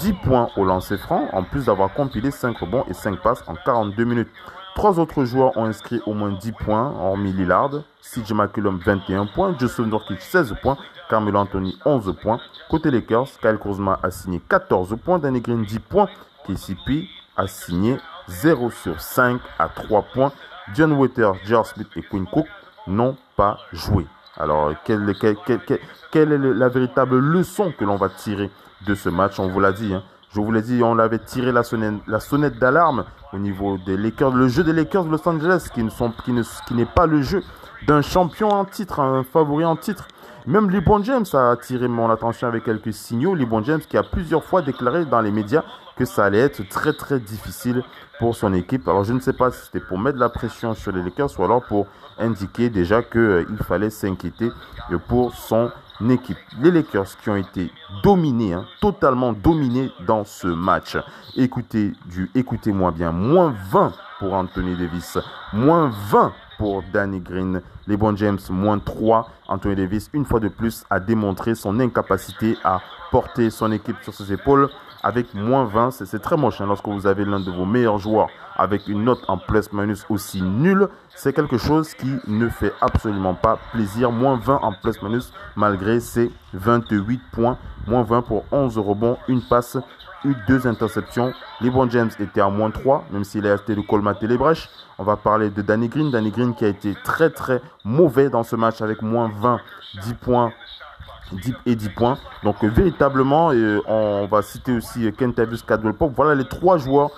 10 0.00 0.12
points 0.24 0.48
au 0.56 0.64
lancer 0.64 0.96
franc, 0.96 1.28
en 1.32 1.42
plus 1.42 1.66
d'avoir 1.66 1.92
compilé 1.92 2.30
5 2.30 2.56
rebonds 2.58 2.84
et 2.88 2.94
5 2.94 3.20
passes 3.20 3.44
en 3.46 3.54
42 3.54 4.04
minutes. 4.04 4.30
Trois 4.76 5.00
autres 5.00 5.24
joueurs 5.24 5.56
ont 5.56 5.64
inscrit 5.64 6.02
au 6.04 6.12
moins 6.12 6.32
10 6.32 6.52
points, 6.52 6.94
hormis 7.00 7.32
Lillard. 7.32 7.82
CJ 8.02 8.34
McCollum 8.34 8.78
21 8.84 9.24
points, 9.24 9.56
Joseph 9.58 9.86
Nurkic 9.86 10.20
16 10.20 10.54
points, 10.60 10.76
Carmelo 11.08 11.38
Anthony 11.38 11.78
11 11.86 12.14
points. 12.20 12.38
Côté 12.68 12.90
Lakers, 12.90 13.38
Kyle 13.40 13.56
Kuzma 13.56 13.98
a 14.02 14.10
signé 14.10 14.38
14 14.38 14.94
points, 15.02 15.18
Danny 15.18 15.40
Green 15.40 15.64
10 15.64 15.78
points, 15.78 16.10
KCP 16.46 17.08
a 17.38 17.46
signé 17.46 17.96
0 18.28 18.70
sur 18.70 19.00
5 19.00 19.40
à 19.58 19.70
3 19.70 20.02
points. 20.12 20.32
John 20.74 20.92
Waiter, 20.92 21.32
George 21.46 21.68
Smith 21.68 21.88
et 21.96 22.02
Quinn 22.02 22.26
Cook 22.26 22.46
n'ont 22.86 23.16
pas 23.34 23.56
joué. 23.72 24.06
Alors, 24.36 24.74
quelle, 24.84 25.08
est 25.08 26.38
la 26.38 26.68
véritable 26.68 27.16
leçon 27.16 27.72
que 27.72 27.84
l'on 27.86 27.96
va 27.96 28.10
tirer 28.10 28.50
de 28.86 28.94
ce 28.94 29.08
match? 29.08 29.40
On 29.40 29.48
vous 29.48 29.60
l'a 29.60 29.72
dit, 29.72 29.94
hein. 29.94 30.02
Je 30.36 30.40
vous 30.42 30.52
l'ai 30.52 30.60
dit, 30.60 30.82
on 30.82 30.98
avait 30.98 31.18
tiré 31.18 31.50
la 31.50 31.62
sonnette, 31.62 31.94
la 32.06 32.20
sonnette 32.20 32.58
d'alarme 32.58 33.04
au 33.32 33.38
niveau 33.38 33.78
des 33.78 33.96
Lakers, 33.96 34.34
le 34.34 34.48
jeu 34.48 34.62
des 34.64 34.74
Lakers 34.74 35.06
de 35.06 35.10
Los 35.10 35.26
Angeles, 35.26 35.70
qui 35.72 36.74
n'est 36.74 36.84
pas 36.84 37.06
le 37.06 37.22
jeu 37.22 37.42
d'un 37.86 38.02
champion 38.02 38.50
en 38.50 38.66
titre, 38.66 39.00
un 39.00 39.24
favori 39.24 39.64
en 39.64 39.76
titre. 39.76 40.08
Même 40.46 40.68
LeBron 40.68 41.02
James 41.02 41.24
a 41.32 41.52
attiré 41.52 41.88
mon 41.88 42.10
attention 42.10 42.48
avec 42.48 42.64
quelques 42.64 42.92
signaux. 42.92 43.34
LeBron 43.34 43.64
James 43.64 43.80
qui 43.80 43.96
a 43.96 44.02
plusieurs 44.02 44.44
fois 44.44 44.60
déclaré 44.60 45.06
dans 45.06 45.22
les 45.22 45.30
médias 45.30 45.64
que 45.96 46.04
ça 46.04 46.26
allait 46.26 46.40
être 46.40 46.68
très 46.68 46.92
très 46.92 47.18
difficile 47.18 47.82
pour 48.18 48.36
son 48.36 48.52
équipe. 48.52 48.86
Alors 48.88 49.04
je 49.04 49.14
ne 49.14 49.20
sais 49.20 49.32
pas 49.32 49.50
si 49.50 49.64
c'était 49.64 49.80
pour 49.80 49.98
mettre 49.98 50.18
la 50.18 50.28
pression 50.28 50.74
sur 50.74 50.92
les 50.92 51.02
Lakers 51.02 51.30
ou 51.38 51.44
alors 51.44 51.62
pour 51.64 51.86
indiquer 52.18 52.68
déjà 52.68 53.02
qu'il 53.02 53.20
euh, 53.20 53.44
fallait 53.66 53.90
s'inquiéter 53.90 54.50
pour 55.08 55.34
son. 55.34 55.70
Les 56.00 56.70
Lakers 56.70 57.16
qui 57.22 57.30
ont 57.30 57.36
été 57.36 57.70
dominés, 58.02 58.52
hein, 58.52 58.66
totalement 58.80 59.32
dominés 59.32 59.90
dans 60.06 60.24
ce 60.24 60.46
match. 60.46 60.96
Écoutez 61.36 61.92
du, 62.04 62.30
écoutez-moi 62.34 62.90
bien, 62.90 63.12
moins 63.12 63.54
20 63.70 63.92
pour 64.18 64.34
Anthony 64.34 64.76
Davis, 64.76 65.18
moins 65.52 65.90
20 66.10 66.32
pour 66.58 66.82
Danny 66.92 67.20
Green. 67.20 67.62
LeBron 67.86 68.16
James, 68.16 68.38
moins 68.50 68.78
3. 68.78 69.30
Anthony 69.48 69.76
Davis, 69.76 70.10
une 70.12 70.24
fois 70.24 70.40
de 70.40 70.48
plus, 70.48 70.84
a 70.90 71.00
démontré 71.00 71.54
son 71.54 71.78
incapacité 71.80 72.56
à 72.64 72.80
porter 73.10 73.50
son 73.50 73.72
équipe 73.72 73.96
sur 74.02 74.12
ses 74.12 74.32
épaules 74.32 74.68
avec 75.06 75.34
moins 75.34 75.66
20. 75.66 75.92
C'est 75.92 76.18
très 76.18 76.36
moche 76.36 76.60
hein, 76.60 76.66
lorsque 76.66 76.88
vous 76.88 77.06
avez 77.06 77.24
l'un 77.24 77.38
de 77.38 77.50
vos 77.50 77.64
meilleurs 77.64 77.98
joueurs 77.98 78.26
avec 78.56 78.88
une 78.88 79.04
note 79.04 79.22
en 79.28 79.38
plus-minus 79.38 80.04
aussi 80.08 80.42
nulle. 80.42 80.88
C'est 81.14 81.32
quelque 81.32 81.58
chose 81.58 81.94
qui 81.94 82.16
ne 82.26 82.48
fait 82.48 82.72
absolument 82.80 83.34
pas 83.34 83.56
plaisir. 83.70 84.10
Moins 84.10 84.36
20 84.36 84.58
en 84.62 84.72
plus-minus 84.72 85.32
malgré 85.54 86.00
ses 86.00 86.32
28 86.54 87.20
points. 87.30 87.56
Moins 87.86 88.02
20 88.02 88.22
pour 88.22 88.44
11 88.50 88.78
rebonds, 88.78 89.16
une 89.28 89.42
passe, 89.42 89.78
eu 90.24 90.34
deux 90.48 90.66
interceptions. 90.66 91.32
LeBron 91.60 91.88
James 91.88 92.10
était 92.18 92.40
à 92.40 92.48
moins 92.48 92.72
3, 92.72 93.04
même 93.12 93.22
s'il 93.22 93.46
a 93.46 93.54
été 93.54 93.76
de 93.76 93.82
colmater 93.82 94.26
les 94.26 94.36
brèches. 94.36 94.68
On 94.98 95.04
va 95.04 95.14
parler 95.14 95.50
de 95.50 95.62
Danny 95.62 95.88
Green. 95.88 96.10
Danny 96.10 96.32
Green 96.32 96.52
qui 96.52 96.64
a 96.64 96.68
été 96.68 96.96
très 97.04 97.30
très 97.30 97.62
mauvais 97.84 98.28
dans 98.28 98.42
ce 98.42 98.56
match 98.56 98.82
avec 98.82 99.02
moins 99.02 99.30
20, 99.40 99.60
10 100.02 100.14
points 100.14 100.52
10 101.32 101.54
et 101.66 101.76
10 101.76 101.88
points. 101.90 102.18
Donc 102.42 102.62
euh, 102.62 102.68
véritablement, 102.68 103.50
euh, 103.52 103.80
on 103.86 104.26
va 104.26 104.42
citer 104.42 104.72
aussi 104.72 105.06
euh, 105.06 105.10
Kentavious 105.10 105.58
Cadwell 105.66 105.94
Pop. 105.94 106.12
Voilà 106.14 106.34
les 106.34 106.46
trois 106.46 106.78
joueurs 106.78 107.10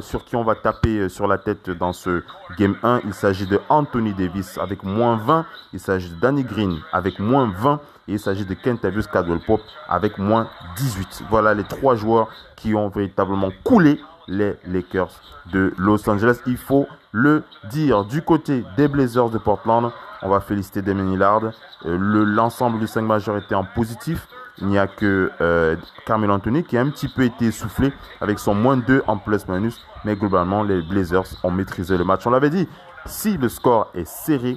sur 0.00 0.24
qui 0.24 0.34
on 0.34 0.42
va 0.42 0.56
taper 0.56 1.08
sur 1.08 1.28
la 1.28 1.38
tête 1.38 1.70
dans 1.70 1.92
ce 1.92 2.24
Game 2.58 2.74
1. 2.82 3.02
Il 3.04 3.14
s'agit 3.14 3.46
de 3.46 3.60
Anthony 3.68 4.12
Davis 4.12 4.58
avec 4.58 4.82
moins 4.82 5.16
20. 5.16 5.46
Il 5.72 5.78
s'agit 5.78 6.10
de 6.10 6.16
Danny 6.16 6.42
Green 6.42 6.80
avec 6.92 7.20
moins 7.20 7.52
20. 7.56 7.80
Et 8.08 8.14
il 8.14 8.18
s'agit 8.18 8.44
de 8.44 8.54
Kentavious 8.54 9.04
Cadwell 9.12 9.38
Pop 9.38 9.60
avec 9.88 10.18
moins 10.18 10.48
18. 10.78 11.24
Voilà 11.30 11.54
les 11.54 11.62
trois 11.62 11.94
joueurs 11.94 12.28
qui 12.56 12.74
ont 12.74 12.88
véritablement 12.88 13.50
coulé 13.62 14.00
les 14.26 14.56
Lakers 14.66 15.20
de 15.52 15.72
Los 15.78 16.08
Angeles. 16.10 16.38
Il 16.46 16.56
faut 16.56 16.88
le 17.12 17.44
dire 17.70 18.04
du 18.04 18.22
côté 18.22 18.64
des 18.76 18.88
Blazers 18.88 19.30
de 19.30 19.38
Portland. 19.38 19.92
On 20.22 20.28
va 20.28 20.40
féliciter 20.40 20.82
Damien 20.82 21.12
Hillard. 21.12 21.42
Euh, 21.84 21.96
l'ensemble 21.98 22.78
du 22.78 22.86
5 22.86 23.02
majeur 23.02 23.36
était 23.36 23.54
en 23.54 23.64
positif. 23.64 24.26
Il 24.58 24.68
n'y 24.68 24.78
a 24.78 24.86
que 24.86 25.30
euh, 25.40 25.76
Carmelo 26.06 26.32
Anthony 26.32 26.64
qui 26.64 26.78
a 26.78 26.80
un 26.80 26.88
petit 26.90 27.08
peu 27.08 27.22
été 27.22 27.46
essoufflé 27.46 27.92
avec 28.20 28.38
son 28.38 28.54
moins 28.54 28.76
2 28.76 29.02
en 29.06 29.18
plus-minus. 29.18 29.84
Mais 30.04 30.16
globalement, 30.16 30.62
les 30.62 30.80
Blazers 30.82 31.26
ont 31.42 31.50
maîtrisé 31.50 31.98
le 31.98 32.04
match. 32.04 32.26
On 32.26 32.30
l'avait 32.30 32.50
dit, 32.50 32.68
si 33.04 33.36
le 33.36 33.48
score 33.48 33.90
est 33.94 34.06
serré, 34.06 34.56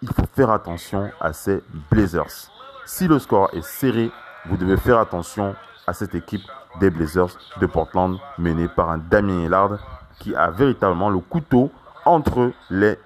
il 0.00 0.08
faut 0.08 0.26
faire 0.34 0.50
attention 0.50 1.10
à 1.20 1.32
ces 1.32 1.62
Blazers. 1.90 2.50
Si 2.86 3.08
le 3.08 3.18
score 3.18 3.50
est 3.52 3.62
serré, 3.62 4.10
vous 4.46 4.56
devez 4.56 4.76
faire 4.76 4.98
attention 4.98 5.54
à 5.86 5.92
cette 5.92 6.14
équipe 6.14 6.42
des 6.80 6.90
Blazers 6.90 7.36
de 7.60 7.66
Portland 7.66 8.18
menée 8.38 8.68
par 8.68 8.90
un 8.90 8.98
Damien 8.98 9.44
Hillard 9.44 9.78
qui 10.18 10.34
a 10.34 10.50
véritablement 10.50 11.10
le 11.10 11.18
couteau 11.18 11.70
entre 12.04 12.52
les. 12.70 12.98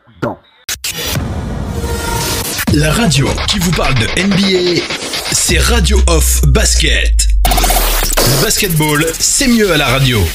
La 2.76 2.92
radio 2.92 3.26
qui 3.48 3.58
vous 3.58 3.70
parle 3.70 3.94
de 3.94 4.04
NBA, 4.20 4.84
c'est 5.32 5.58
Radio 5.58 5.96
Off 6.08 6.44
Basket. 6.44 7.08
Le 7.48 8.44
basketball, 8.44 9.02
c'est 9.18 9.48
mieux 9.48 9.72
à 9.72 9.78
la 9.78 9.86
radio. 9.86 10.20
This 10.20 10.28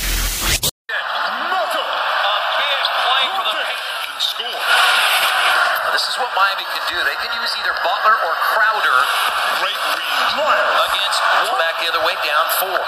is 6.02 6.18
what 6.18 6.34
Miami 6.34 6.66
can 6.66 6.82
do. 6.90 6.98
They 7.06 7.14
can 7.22 7.30
use 7.46 7.54
either 7.62 7.78
Butler 7.86 8.18
or 8.26 8.34
Crowder. 8.58 8.98
Great 9.62 9.78
read. 9.94 10.34
Against 10.90 11.22
back 11.62 11.78
the 11.78 11.94
other 11.94 12.02
way, 12.02 12.18
down 12.26 12.50
four. 12.58 12.82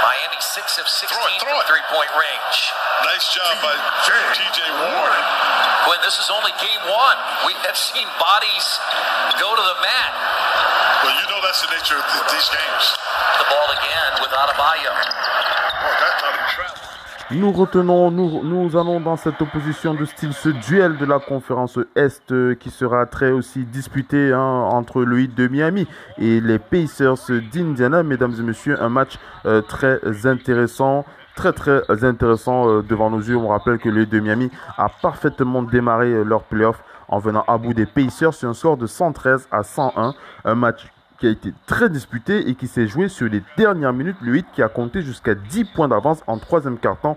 Miami 0.00 0.40
6 0.40 0.78
of 0.80 0.88
16 0.88 1.12
from 1.44 1.60
three-point 1.68 2.08
range. 2.16 2.72
Nice 3.04 3.28
job 3.36 3.52
by 3.60 3.76
TJ 4.08 4.64
Warren. 4.80 5.53
When 5.84 6.00
this 6.00 6.16
is 6.16 6.30
only 6.32 6.52
game 6.64 6.80
one, 6.88 7.18
we 7.44 7.52
have 7.68 7.76
seen 7.76 8.08
bodies 8.16 8.66
go 9.36 9.52
to 9.52 9.64
the 9.68 9.76
mat. 9.84 10.12
Well, 11.04 11.12
you 11.12 11.26
know 11.28 11.40
that's 11.44 11.60
the 11.60 11.68
nature 11.76 12.00
of 12.00 12.24
these 12.32 12.48
games. 12.48 12.84
The 13.36 13.44
ball 13.52 13.68
again 13.68 14.10
with 14.24 14.32
Adebayo. 14.32 14.92
Oh, 14.96 15.94
that's 16.00 16.22
how 16.24 16.32
he 16.32 16.40
traveled. 16.56 16.84
Nous 17.30 17.52
retenons, 17.52 18.10
nous, 18.10 18.42
nous 18.44 18.76
allons 18.76 19.00
dans 19.00 19.16
cette 19.16 19.42
opposition 19.42 19.92
de 19.92 20.06
style 20.06 20.32
ce 20.32 20.48
duel 20.50 20.96
de 20.96 21.04
la 21.04 21.18
conférence 21.18 21.78
Est 21.96 22.32
euh, 22.32 22.54
qui 22.54 22.70
sera 22.70 23.04
très 23.06 23.30
aussi 23.30 23.64
disputé 23.64 24.32
hein, 24.32 24.40
entre 24.40 25.02
le 25.02 25.20
Heat 25.20 25.34
de 25.34 25.48
Miami 25.48 25.86
et 26.16 26.40
les 26.40 26.58
Pacers 26.58 27.30
d'Indiana. 27.52 28.02
Mesdames 28.02 28.34
et 28.38 28.42
messieurs, 28.42 28.80
un 28.80 28.88
match 28.88 29.18
euh, 29.44 29.60
très 29.60 30.00
intéressant 30.24 31.04
très 31.34 31.52
très 31.52 31.82
intéressant 32.04 32.68
euh, 32.68 32.82
devant 32.82 33.10
nos 33.10 33.20
yeux. 33.20 33.36
On 33.36 33.48
rappelle 33.48 33.78
que 33.78 33.88
le 33.88 34.02
Heat 34.02 34.10
de 34.10 34.20
Miami 34.20 34.50
a 34.76 34.88
parfaitement 34.88 35.62
démarré 35.62 36.24
leur 36.24 36.42
playoff 36.42 36.82
en 37.08 37.18
venant 37.18 37.44
à 37.46 37.58
bout 37.58 37.74
des 37.74 37.86
Pacers 37.86 38.34
sur 38.34 38.48
un 38.48 38.54
score 38.54 38.76
de 38.76 38.86
113 38.86 39.48
à 39.50 39.62
101. 39.62 40.14
Un 40.44 40.54
match 40.54 40.90
qui 41.18 41.26
a 41.26 41.30
été 41.30 41.52
très 41.66 41.88
disputé 41.88 42.48
et 42.48 42.54
qui 42.54 42.66
s'est 42.66 42.86
joué 42.86 43.08
sur 43.08 43.28
les 43.28 43.42
dernières 43.56 43.92
minutes. 43.92 44.16
Le 44.20 44.32
8 44.32 44.46
qui 44.52 44.62
a 44.62 44.68
compté 44.68 45.02
jusqu'à 45.02 45.34
10 45.34 45.64
points 45.74 45.88
d'avance 45.88 46.22
en 46.26 46.38
troisième 46.38 46.78
quart-temps 46.78 47.16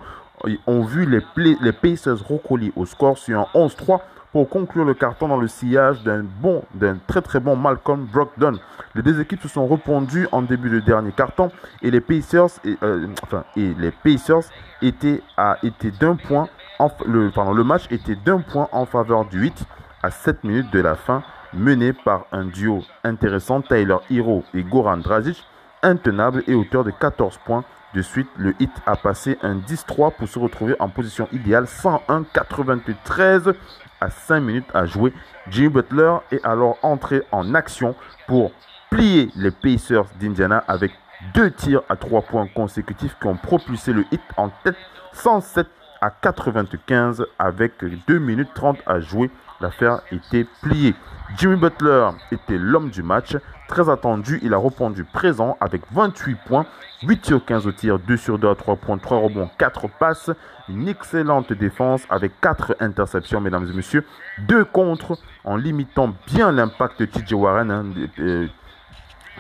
ont 0.67 0.84
vu 0.84 1.06
les, 1.06 1.58
les 1.62 1.71
Pacers 1.71 2.27
recoller 2.27 2.71
au 2.75 2.86
score 2.86 3.17
sur 3.17 3.39
un 3.39 3.47
11-3 3.56 4.01
pour 4.32 4.50
conclure 4.50 4.86
le 4.86 4.94
carton 4.94 5.28
dans 5.28 5.38
le 5.38 5.48
sillage 5.48 6.04
d'un 6.04 6.24
bon, 6.24 6.63
d'un 6.74 6.98
très 7.08 7.22
très 7.22 7.40
bon 7.40 7.56
Malcolm 7.56 8.06
Brogdon. 8.06 8.60
Les 8.96 9.02
deux 9.02 9.20
équipes 9.22 9.42
se 9.42 9.48
sont 9.48 9.68
répondues 9.68 10.28
en 10.32 10.42
début 10.42 10.70
de 10.70 10.80
dernier 10.80 11.12
carton 11.12 11.52
et 11.82 11.92
les 11.92 12.02
Pacers, 12.02 12.50
et, 12.66 12.78
euh, 12.84 13.08
les 13.56 13.92
Pacers 13.92 14.44
étaient 14.82 15.22
à 15.38 15.58
était 15.63 15.92
d'un 15.92 16.16
point, 16.16 16.50
en, 16.80 16.92
le, 17.06 17.32
pardon, 17.32 17.54
le 17.54 17.63
match 17.63 17.88
était 17.90 18.16
d'un 18.16 18.40
point 18.40 18.68
en 18.72 18.86
faveur 18.86 19.26
du 19.26 19.40
8 19.40 19.66
à 20.04 20.12
7 20.12 20.44
minutes 20.44 20.72
de 20.72 20.82
la 20.82 20.96
fin 20.96 21.24
mené 21.54 21.94
par 21.94 22.26
un 22.32 22.46
duo 22.46 22.84
intéressant, 23.04 23.62
Tyler 23.62 23.98
Hero 24.12 24.44
et 24.54 24.63
Goran 24.63 24.98
Dragic, 24.98 25.44
intenable 25.82 26.44
et 26.48 26.54
auteur 26.54 26.84
de 26.84 26.92
14 26.92 27.38
points 27.46 27.63
de 27.98 28.02
suite. 28.04 28.30
Le 28.38 28.54
hit 28.60 28.72
a 28.86 28.96
passé 28.96 29.38
un 29.42 29.56
10-3 29.56 30.14
pour 30.14 30.28
se 30.28 30.38
retrouver 30.38 30.76
en 30.80 30.88
position 30.88 31.28
idéale, 31.34 31.66
101-93 31.66 33.56
à 34.00 34.10
5 34.10 34.40
minutes 34.40 34.70
à 34.74 34.86
jouer. 34.86 35.12
Jimmy 35.50 35.70
Butler 35.70 36.18
est 36.32 36.46
alors 36.46 36.78
entré 36.84 37.24
en 37.32 37.56
action 37.56 37.96
pour 38.28 38.52
plier 38.92 39.32
les 39.36 39.52
Pacers 39.52 40.06
d'Indiana 40.20 40.64
avec 40.68 40.92
deux 41.34 41.50
tirs 41.50 41.82
à 41.90 41.96
3 41.96 42.22
points 42.22 42.48
consécutifs 42.48 43.18
qui 43.20 43.28
ont 43.28 43.36
propulsé 43.36 43.94
le 43.94 44.06
hit 44.12 44.22
en 44.38 44.50
tête 44.64 44.78
107 45.14 45.68
à 46.00 46.12
95 46.12 47.26
avec 47.40 47.74
2 48.08 48.20
minutes 48.20 48.52
30 48.54 48.78
à 48.86 49.00
jouer. 49.00 49.32
L'affaire 49.60 50.02
était 50.12 50.46
pliée. 50.62 50.93
Jimmy 51.36 51.58
Butler 51.58 52.10
était 52.32 52.58
l'homme 52.58 52.89
du 52.89 53.04
match. 53.04 53.36
Très 53.67 53.89
attendu, 53.89 54.39
il 54.43 54.54
a 54.54 54.60
répondu 54.60 55.04
présent 55.04 55.58
avec 55.60 55.82
28 55.91 56.38
points, 56.46 56.65
8 57.04 57.26
sur 57.26 57.43
15 57.43 57.67
au 57.67 57.72
tir, 57.72 58.00
2 58.00 58.17
sur 58.17 58.39
2 58.39 58.50
à 58.50 58.56
3 58.56 58.78
points, 58.78 58.98
3 58.98 59.17
rebonds, 59.17 59.50
4 59.58 59.88
passes. 60.00 60.32
Une 60.70 60.88
excellente 60.88 61.52
défense 61.54 62.04
avec 62.10 62.39
4 62.39 62.78
interceptions, 62.80 63.41
mesdames 63.41 63.67
et 63.70 63.76
messieurs. 63.76 64.06
2 64.39 64.63
contre 64.65 65.17
en 65.43 65.58
limitant 65.58 66.13
bien 66.28 66.52
l'impact 66.52 67.02
de 67.02 67.06
TJ 67.06 67.34
Warren. 67.34 67.72
Hein, 67.72 67.86
euh, 68.20 68.48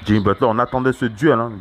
Jimmy 0.05 0.19
Butler, 0.19 0.47
on 0.49 0.59
attendait 0.59 0.93
ce 0.93 1.05
duel, 1.05 1.39
hein, 1.39 1.51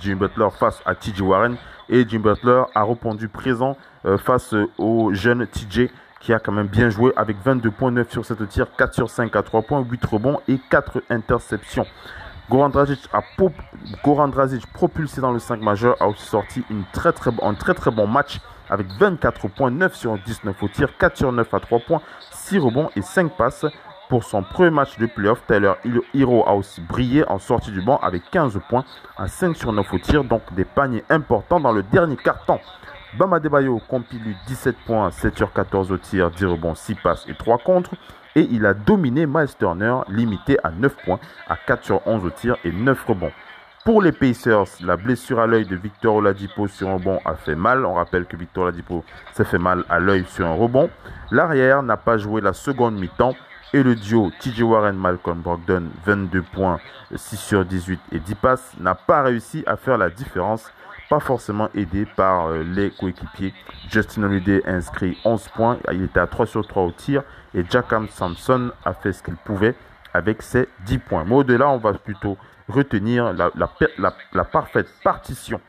Jimmy 0.00 0.16
Butler 0.16 0.48
face 0.58 0.80
à 0.84 0.94
TJ 0.94 1.20
Warren. 1.22 1.56
Et 1.88 2.06
Jimmy 2.08 2.22
Butler 2.22 2.62
a 2.74 2.84
répondu 2.84 3.28
présent 3.28 3.76
euh, 4.04 4.18
face 4.18 4.54
au 4.78 5.12
jeune 5.14 5.46
TJ 5.46 5.88
qui 6.20 6.32
a 6.32 6.38
quand 6.38 6.52
même 6.52 6.68
bien 6.68 6.90
joué 6.90 7.12
avec 7.16 7.36
22.9 7.44 8.10
sur 8.10 8.24
7 8.24 8.48
tirs, 8.48 8.66
4 8.76 8.94
sur 8.94 9.10
5 9.10 9.34
à 9.34 9.42
3 9.42 9.62
points, 9.62 9.80
8 9.80 10.04
rebonds 10.04 10.40
et 10.46 10.58
4 10.70 11.02
interceptions. 11.10 11.86
Goran 12.50 12.68
Dragic, 12.68 13.08
a 13.12 13.22
Goran 14.04 14.28
Dragic 14.28 14.66
propulsé 14.72 15.20
dans 15.20 15.32
le 15.32 15.38
5 15.38 15.60
majeur 15.60 15.96
a 16.00 16.08
aussi 16.08 16.24
sorti 16.24 16.64
une 16.68 16.82
très, 16.92 17.12
très, 17.12 17.30
un 17.42 17.54
très 17.54 17.74
très 17.74 17.90
bon 17.90 18.06
match 18.06 18.40
avec 18.68 18.88
24 18.98 19.48
points, 19.48 19.70
9 19.70 19.94
sur 19.94 20.18
19 20.18 20.62
au 20.62 20.68
tir, 20.68 20.96
4 20.98 21.16
sur 21.16 21.32
9 21.32 21.54
à 21.54 21.60
3 21.60 21.78
points, 21.80 22.02
6 22.30 22.58
rebonds 22.58 22.90
et 22.96 23.02
5 23.02 23.36
passes. 23.36 23.66
Pour 24.08 24.24
son 24.24 24.42
premier 24.42 24.70
match 24.70 24.98
de 24.98 25.06
playoff, 25.06 25.46
Tyler 25.46 25.74
Hero 26.12 26.44
a 26.44 26.54
aussi 26.54 26.80
brillé 26.80 27.24
en 27.28 27.38
sortie 27.38 27.70
du 27.70 27.80
banc 27.80 27.98
avec 28.02 28.28
15 28.32 28.58
points 28.68 28.84
à 29.16 29.28
5 29.28 29.56
sur 29.56 29.72
9 29.72 29.92
au 29.92 29.98
tir, 29.98 30.24
donc 30.24 30.42
des 30.52 30.64
paniers 30.64 31.04
importants 31.08 31.60
dans 31.60 31.72
le 31.72 31.84
dernier 31.84 32.16
quart-temps. 32.16 32.60
Bama 33.18 33.40
Debayo 33.40 33.80
compile 33.88 34.36
17 34.46 34.76
points, 34.86 35.10
7 35.10 35.36
sur 35.36 35.52
14 35.52 35.90
au 35.90 35.98
tir, 35.98 36.30
10 36.30 36.44
rebonds, 36.44 36.76
6 36.76 36.94
passes 36.94 37.24
et 37.28 37.34
3 37.34 37.58
contre. 37.58 37.90
Et 38.36 38.46
il 38.52 38.64
a 38.64 38.74
dominé 38.74 39.26
Miles 39.26 39.56
Turner, 39.58 39.96
limité 40.08 40.58
à 40.62 40.70
9 40.70 40.94
points, 41.04 41.18
à 41.48 41.56
4 41.56 41.84
sur 41.84 42.06
11 42.06 42.24
au 42.24 42.30
tir 42.30 42.56
et 42.64 42.70
9 42.70 43.04
rebonds. 43.04 43.32
Pour 43.84 44.00
les 44.00 44.12
Pacers, 44.12 44.66
la 44.82 44.96
blessure 44.96 45.40
à 45.40 45.48
l'œil 45.48 45.66
de 45.66 45.74
Victor 45.74 46.16
Oladipo 46.16 46.68
sur 46.68 46.88
un 46.88 46.94
rebond 46.94 47.18
a 47.24 47.34
fait 47.34 47.56
mal. 47.56 47.84
On 47.84 47.94
rappelle 47.94 48.26
que 48.26 48.36
Victor 48.36 48.64
Oladipo 48.64 49.04
s'est 49.32 49.44
fait 49.44 49.58
mal 49.58 49.84
à 49.88 49.98
l'œil 49.98 50.24
sur 50.28 50.46
un 50.46 50.54
rebond. 50.54 50.88
L'arrière 51.32 51.82
n'a 51.82 51.96
pas 51.96 52.16
joué 52.16 52.40
la 52.40 52.52
seconde 52.52 52.96
mi-temps. 52.96 53.34
Et 53.72 53.82
le 53.84 53.94
duo 53.94 54.32
TJ 54.40 54.62
Warren 54.62 54.96
Malcolm 54.96 55.42
Brogdon, 55.42 55.84
22 56.04 56.42
points, 56.42 56.80
6 57.14 57.36
sur 57.36 57.64
18 57.64 58.00
et 58.10 58.18
10 58.18 58.34
passes, 58.34 58.72
n'a 58.80 58.96
pas 58.96 59.22
réussi 59.22 59.62
à 59.64 59.76
faire 59.76 59.96
la 59.96 60.10
différence 60.10 60.72
pas 61.10 61.20
forcément 61.20 61.68
aidé 61.74 62.06
par 62.06 62.46
euh, 62.46 62.62
les 62.62 62.92
coéquipiers. 62.92 63.52
Justin 63.90 64.22
Holiday 64.22 64.62
inscrit 64.64 65.18
11 65.24 65.48
points, 65.48 65.78
il 65.92 66.04
était 66.04 66.20
à 66.20 66.28
3 66.28 66.46
sur 66.46 66.66
3 66.66 66.84
au 66.84 66.92
tir 66.92 67.24
et 67.52 67.64
Jackham 67.68 68.08
Sampson 68.08 68.70
a 68.84 68.94
fait 68.94 69.12
ce 69.12 69.22
qu'il 69.22 69.34
pouvait 69.34 69.74
avec 70.14 70.40
ses 70.40 70.68
10 70.86 70.98
points. 70.98 71.24
Mais 71.24 71.34
au-delà, 71.34 71.68
on 71.68 71.78
va 71.78 71.92
plutôt 71.94 72.38
retenir 72.68 73.32
la, 73.32 74.44
parfaite 74.44 74.86
partition 75.02 75.60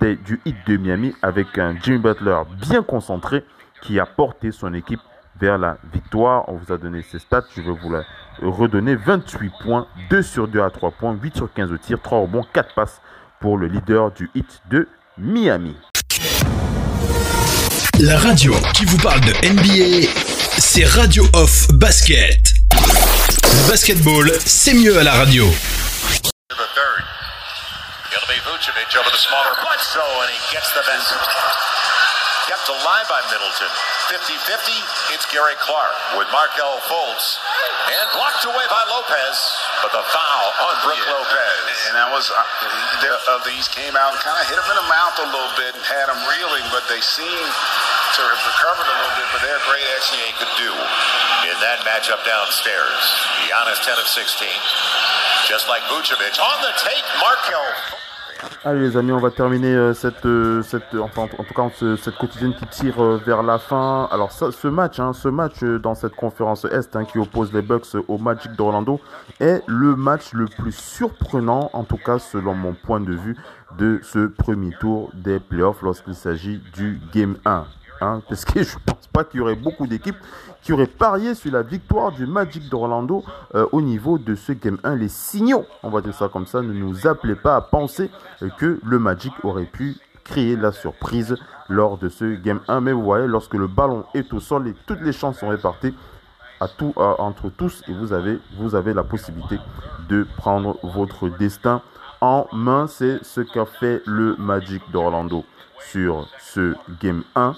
du 0.00 0.40
hit 0.44 0.56
de 0.66 0.76
Miami 0.76 1.14
avec 1.22 1.58
un 1.58 1.74
Jimmy 1.80 1.98
Butler 1.98 2.42
bien 2.60 2.82
concentré 2.82 3.44
qui 3.80 3.98
a 3.98 4.04
porté 4.04 4.52
son 4.52 4.74
équipe 4.74 5.00
vers 5.40 5.56
la 5.56 5.78
victoire. 5.94 6.46
On 6.48 6.56
vous 6.56 6.72
a 6.72 6.76
donné 6.76 7.00
ses 7.00 7.18
stats, 7.18 7.44
je 7.56 7.62
vais 7.62 7.72
vous 7.72 7.90
la 7.90 8.04
redonner. 8.42 8.96
28 8.96 9.52
points, 9.62 9.86
2 10.10 10.20
sur 10.20 10.46
2 10.46 10.60
à 10.60 10.68
3 10.68 10.90
points, 10.90 11.14
8 11.14 11.36
sur 11.36 11.50
15 11.50 11.72
au 11.72 11.78
tir, 11.78 12.02
3 12.02 12.18
rebonds, 12.18 12.44
4 12.52 12.74
passes 12.74 13.00
pour 13.40 13.56
le 13.56 13.68
leader 13.68 14.10
du 14.12 14.30
hit 14.34 14.60
de 14.70 14.86
Miami. 15.16 15.74
La 17.98 18.18
radio 18.18 18.54
qui 18.74 18.84
vous 18.84 18.98
parle 18.98 19.20
de 19.22 19.32
NBA, 19.48 20.08
c'est 20.58 20.84
Radio 20.84 21.24
Off 21.32 21.68
Basket. 21.72 22.36
Le 22.72 23.68
basketball, 23.68 24.30
c'est 24.44 24.74
mieux 24.74 24.98
à 24.98 25.02
la 25.02 25.12
radio. 25.12 25.46
Kept 32.48 32.68
alive 32.68 33.06
by 33.06 33.22
Middleton. 33.30 33.70
50-50, 34.10 35.14
it's 35.14 35.24
Gary 35.32 35.54
Clark 35.62 36.18
with 36.18 36.26
Markel 36.32 36.80
Fultz. 36.82 37.38
And 37.86 38.10
blocked 38.12 38.44
away 38.44 38.66
by 38.68 38.82
Lopez. 38.90 39.69
But 39.80 39.92
the 39.96 40.04
foul 40.12 40.46
on 40.68 40.74
Brooke 40.84 41.00
yeah. 41.00 41.16
Lopez. 41.16 41.88
And 41.88 41.96
that 41.96 42.12
was, 42.12 42.28
uh, 42.28 43.34
of 43.36 43.40
these 43.48 43.68
came 43.72 43.96
out 43.96 44.12
and 44.12 44.20
kind 44.20 44.36
of 44.36 44.44
hit 44.44 44.60
him 44.60 44.68
in 44.68 44.76
the 44.76 44.88
mouth 44.92 45.16
a 45.24 45.28
little 45.32 45.54
bit 45.56 45.72
and 45.72 45.84
had 45.84 46.06
him 46.12 46.20
reeling, 46.28 46.66
but 46.68 46.84
they 46.92 47.00
seem 47.00 47.46
to 48.16 48.20
have 48.20 48.42
recovered 48.44 48.88
a 48.90 48.96
little 49.00 49.16
bit, 49.16 49.28
but 49.32 49.40
they're 49.40 49.62
great 49.70 49.86
XA 50.02 50.24
could 50.36 50.54
do 50.60 50.72
in 51.48 51.56
that 51.64 51.80
matchup 51.86 52.20
downstairs. 52.28 53.00
Giannis 53.48 53.80
10 53.80 53.96
of 53.96 54.08
16. 54.08 54.48
Just 55.48 55.68
like 55.70 55.82
Vucevic. 55.88 56.36
On 56.36 56.56
the 56.60 56.72
take, 56.76 57.06
Markel. 57.22 57.64
Allez 58.64 58.80
les 58.80 58.96
amis, 58.96 59.12
on 59.12 59.18
va 59.18 59.30
terminer 59.30 59.74
euh, 59.74 59.94
cette, 59.94 60.24
euh, 60.24 60.62
cette 60.62 60.94
enfin, 60.94 61.28
en 61.38 61.44
tout 61.44 61.54
cas 61.54 61.68
cette 61.96 62.16
quotidienne 62.16 62.54
qui 62.54 62.66
tire 62.66 63.02
euh, 63.02 63.20
vers 63.24 63.42
la 63.42 63.58
fin. 63.58 64.08
Alors 64.10 64.32
ça, 64.32 64.50
ce 64.52 64.68
match, 64.68 64.98
hein, 64.98 65.12
ce 65.12 65.28
match 65.28 65.62
dans 65.62 65.94
cette 65.94 66.14
conférence 66.14 66.64
Est 66.64 66.96
hein, 66.96 67.04
qui 67.04 67.18
oppose 67.18 67.52
les 67.52 67.62
Bucks 67.62 67.94
au 68.08 68.18
Magic 68.18 68.52
d'Orlando 68.52 69.00
est 69.40 69.62
le 69.66 69.96
match 69.96 70.32
le 70.32 70.44
plus 70.46 70.72
surprenant, 70.72 71.70
en 71.72 71.84
tout 71.84 71.96
cas 71.96 72.18
selon 72.18 72.54
mon 72.54 72.74
point 72.74 73.00
de 73.00 73.14
vue, 73.14 73.36
de 73.78 74.00
ce 74.02 74.26
premier 74.26 74.70
tour 74.78 75.10
des 75.14 75.40
playoffs 75.40 75.82
lorsqu'il 75.82 76.14
s'agit 76.14 76.60
du 76.74 77.00
Game 77.12 77.36
1. 77.44 77.64
Hein, 78.02 78.22
parce 78.28 78.44
que 78.44 78.62
je 78.62 78.76
pense 78.84 79.06
pas 79.12 79.24
qu'il 79.24 79.40
y 79.40 79.42
aurait 79.42 79.56
beaucoup 79.56 79.86
d'équipes 79.86 80.16
qui 80.62 80.72
auraient 80.72 80.86
parié 80.86 81.34
sur 81.34 81.52
la 81.52 81.62
victoire 81.62 82.12
du 82.12 82.26
Magic 82.26 82.68
d'Orlando 82.68 83.24
euh, 83.54 83.66
au 83.72 83.80
niveau 83.80 84.18
de 84.18 84.34
ce 84.34 84.52
Game 84.52 84.78
1. 84.84 84.96
Les 84.96 85.08
signaux, 85.08 85.64
on 85.82 85.90
va 85.90 86.00
dire 86.00 86.14
ça 86.14 86.28
comme 86.28 86.46
ça, 86.46 86.60
ne 86.60 86.72
nous 86.72 87.06
appelaient 87.06 87.34
pas 87.34 87.56
à 87.56 87.60
penser 87.60 88.10
que 88.58 88.78
le 88.84 88.98
Magic 88.98 89.32
aurait 89.42 89.64
pu 89.64 89.96
créer 90.24 90.56
la 90.56 90.72
surprise 90.72 91.36
lors 91.68 91.98
de 91.98 92.08
ce 92.08 92.24
Game 92.36 92.60
1. 92.68 92.80
Mais 92.80 92.92
vous 92.92 93.02
voyez, 93.02 93.26
lorsque 93.26 93.54
le 93.54 93.66
ballon 93.66 94.04
est 94.14 94.32
au 94.32 94.40
sol 94.40 94.68
et 94.68 94.74
toutes 94.86 95.00
les 95.00 95.12
chances 95.12 95.38
sont 95.38 95.48
réparties 95.48 95.94
à 96.60 96.68
tout, 96.68 96.92
entre 96.96 97.48
tous 97.50 97.82
et 97.88 97.92
vous 97.92 98.12
avez, 98.12 98.38
vous 98.56 98.74
avez 98.74 98.94
la 98.94 99.02
possibilité 99.02 99.58
de 100.08 100.26
prendre 100.36 100.78
votre 100.82 101.28
destin 101.28 101.82
en 102.20 102.46
main. 102.52 102.86
C'est 102.86 103.24
ce 103.24 103.40
qu'a 103.40 103.66
fait 103.66 104.02
le 104.06 104.36
Magic 104.36 104.82
d'Orlando 104.92 105.44
sur 105.78 106.28
ce 106.38 106.74
Game 107.00 107.24
1 107.34 107.54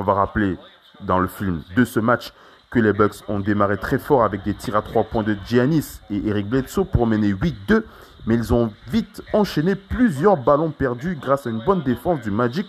on 0.00 0.02
va 0.02 0.14
rappeler 0.14 0.56
dans 1.02 1.18
le 1.18 1.28
film 1.28 1.62
de 1.76 1.84
ce 1.84 2.00
match 2.00 2.32
que 2.70 2.78
les 2.78 2.92
Bucks 2.92 3.16
ont 3.28 3.40
démarré 3.40 3.76
très 3.76 3.98
fort 3.98 4.24
avec 4.24 4.42
des 4.44 4.54
tirs 4.54 4.76
à 4.76 4.82
3 4.82 5.04
points 5.04 5.22
de 5.22 5.36
Giannis 5.46 6.00
et 6.08 6.26
Eric 6.26 6.48
Bledsoe 6.48 6.84
pour 6.84 7.06
mener 7.06 7.28
8-2, 7.28 7.82
mais 8.26 8.36
ils 8.36 8.54
ont 8.54 8.72
vite 8.88 9.22
enchaîné 9.32 9.74
plusieurs 9.74 10.36
ballons 10.36 10.70
perdus 10.70 11.18
grâce 11.20 11.46
à 11.46 11.50
une 11.50 11.62
bonne 11.64 11.82
défense 11.82 12.20
du 12.20 12.30
Magic. 12.30 12.66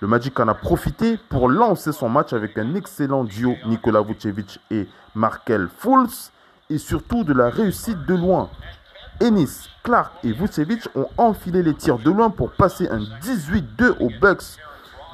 Le 0.00 0.06
Magic 0.06 0.38
en 0.38 0.46
a 0.46 0.54
profité 0.54 1.18
pour 1.28 1.48
lancer 1.48 1.90
son 1.90 2.08
match 2.08 2.32
avec 2.32 2.56
un 2.56 2.76
excellent 2.76 3.24
duo 3.24 3.56
Nikola 3.66 4.00
Vucevic 4.00 4.60
et 4.70 4.86
Markel 5.16 5.68
Fultz 5.76 6.30
et 6.70 6.78
surtout 6.78 7.24
de 7.24 7.32
la 7.32 7.50
réussite 7.50 8.06
de 8.06 8.14
loin. 8.14 8.48
Ennis, 9.20 9.68
Clark 9.82 10.12
et 10.22 10.32
Vucevic 10.32 10.88
ont 10.94 11.08
enfilé 11.16 11.64
les 11.64 11.74
tirs 11.74 11.98
de 11.98 12.12
loin 12.12 12.30
pour 12.30 12.52
passer 12.52 12.88
un 12.88 13.00
18-2 13.00 13.98
aux 13.98 14.10
Bucks. 14.20 14.58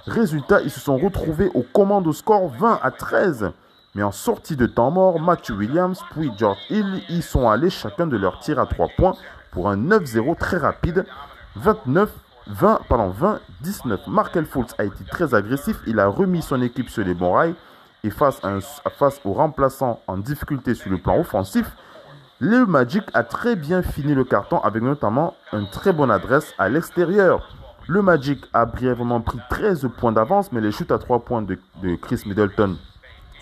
Résultat, 0.07 0.61
ils 0.61 0.71
se 0.71 0.81
sont 0.81 0.99
retrouvés 0.99 1.51
au 1.55 1.63
commande 1.63 2.07
au 2.07 2.13
score 2.13 2.49
20 2.49 2.81
à 2.83 2.91
13. 2.91 3.53
Mais 3.95 4.03
en 4.03 4.13
sortie 4.13 4.57
de 4.57 4.67
temps 4.67 4.91
mort, 4.91 5.19
Matthew 5.19 5.53
Williams 5.53 6.03
puis 6.11 6.31
George 6.37 6.59
Hill 6.69 7.03
y 7.09 7.23
sont 7.23 7.49
allés 7.49 7.71
chacun 7.71 8.07
de 8.07 8.19
leur 8.19 8.39
tir 8.41 8.59
à 8.59 8.67
3 8.67 8.89
points 8.99 9.15
pour 9.51 9.71
un 9.71 9.79
9-0 9.79 10.37
très 10.37 10.59
rapide. 10.59 11.07
29 11.57 12.11
20, 12.47 12.81
pardon, 12.89 13.09
20, 13.09 13.41
19. 13.63 14.07
Markel 14.07 14.45
Fultz 14.45 14.75
a 14.79 14.85
été 14.85 15.05
très 15.05 15.35
agressif. 15.35 15.77
Il 15.87 15.99
a 15.99 16.07
remis 16.07 16.43
son 16.43 16.61
équipe 16.63 16.91
sur 16.91 17.05
les 17.05 17.15
bons 17.15 17.33
rails. 17.33 17.55
Et 18.03 18.11
face, 18.11 18.41
à 18.45 18.91
face 18.91 19.21
aux 19.25 19.33
remplaçants 19.33 20.01
en 20.07 20.19
difficulté 20.19 20.75
sur 20.75 20.91
le 20.91 20.99
plan 20.99 21.19
offensif, 21.19 21.75
le 22.39 22.67
Magic 22.67 23.05
a 23.15 23.23
très 23.23 23.57
bien 23.57 23.81
fini 23.81 24.15
le 24.15 24.25
carton 24.25 24.59
avec 24.59 24.83
notamment 24.83 25.35
une 25.53 25.67
très 25.71 25.93
bonne 25.93 26.11
adresse 26.11 26.53
à 26.59 26.69
l'extérieur. 26.69 27.57
Le 27.87 28.03
Magic 28.03 28.45
a 28.53 28.67
brièvement 28.67 29.21
pris 29.21 29.39
13 29.51 29.89
points 29.97 30.13
d'avance, 30.13 30.53
mais 30.53 30.61
les 30.61 30.73
chutes 30.73 30.91
à 30.91 30.99
3 30.99 31.21
points 31.21 31.43
de, 31.43 31.57
Chris 31.97 32.23
Middleton 32.27 32.77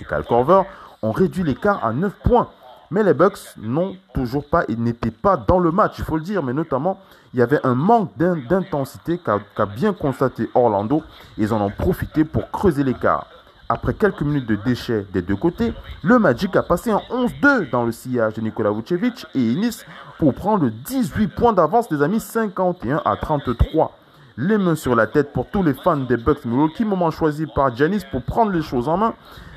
et 0.01 0.05
Cal 0.05 0.25
Corver 0.25 0.62
ont 1.03 1.11
réduit 1.11 1.43
l'écart 1.43 1.85
à 1.85 1.93
9 1.93 2.12
points. 2.23 2.49
Mais 2.92 3.02
les 3.02 3.14
Bucks 3.14 3.38
n'ont 3.57 3.96
toujours 4.12 4.44
pas 4.44 4.64
et 4.68 4.76
n'étaient 4.76 5.11
pas 5.11 5.38
dans 5.38 5.59
le 5.59 5.72
match, 5.72 5.94
il 5.96 6.05
faut 6.05 6.18
le 6.18 6.22
dire. 6.22 6.42
Mais 6.42 6.52
notamment, 6.52 7.00
il 7.33 7.40
y 7.40 7.42
avait 7.42 7.59
un 7.64 7.74
manque 7.74 8.11
d'intensité 8.18 9.18
qu'a 9.18 9.64
bien 9.64 9.94
constaté 9.94 10.50
Orlando. 10.55 11.02
Ils 11.38 11.55
en 11.55 11.62
ont 11.62 11.70
profité 11.70 12.22
pour 12.26 12.50
creuser 12.50 12.85
l'écart. 12.85 13.26
Après 13.70 13.94
quelques 13.94 14.20
minutes 14.20 14.46
de 14.46 14.57
déchets 14.57 15.07
des 15.11 15.22
deux 15.22 15.37
côtés, 15.37 15.72
le 16.02 16.18
Magic 16.18 16.55
a 16.55 16.62
passé 16.62 16.92
en 16.92 17.00
11-2 17.11 17.70
dans 17.70 17.85
le 17.85 17.92
sillage 17.92 18.35
de 18.35 18.42
Nikola 18.42 18.70
Vucevic 18.70 19.24
et 19.35 19.52
Ennis 19.52 19.87
pour 20.18 20.35
prendre 20.35 20.68
18 20.68 21.28
points 21.28 21.55
d'avance, 21.55 21.90
les 21.90 22.02
amis, 22.02 22.20
51 22.20 23.00
à 23.07 23.16
33. 23.16 23.96
Les 24.37 24.59
mains 24.59 24.76
sur 24.76 24.94
la 24.94 25.07
tête 25.07 25.33
pour 25.33 25.46
tous 25.46 25.62
les 25.62 25.72
fans 25.72 25.96
des 25.96 26.18
Bucks 26.18 26.44
Milwaukee, 26.44 26.85
moment 26.85 27.11
choisi 27.11 27.46
par 27.46 27.74
Janis 27.74 28.02
pour 28.11 28.22
prendre 28.22 28.52
les 28.52 28.61
choses 28.61 28.88
en 28.88 28.98
main 28.98 29.14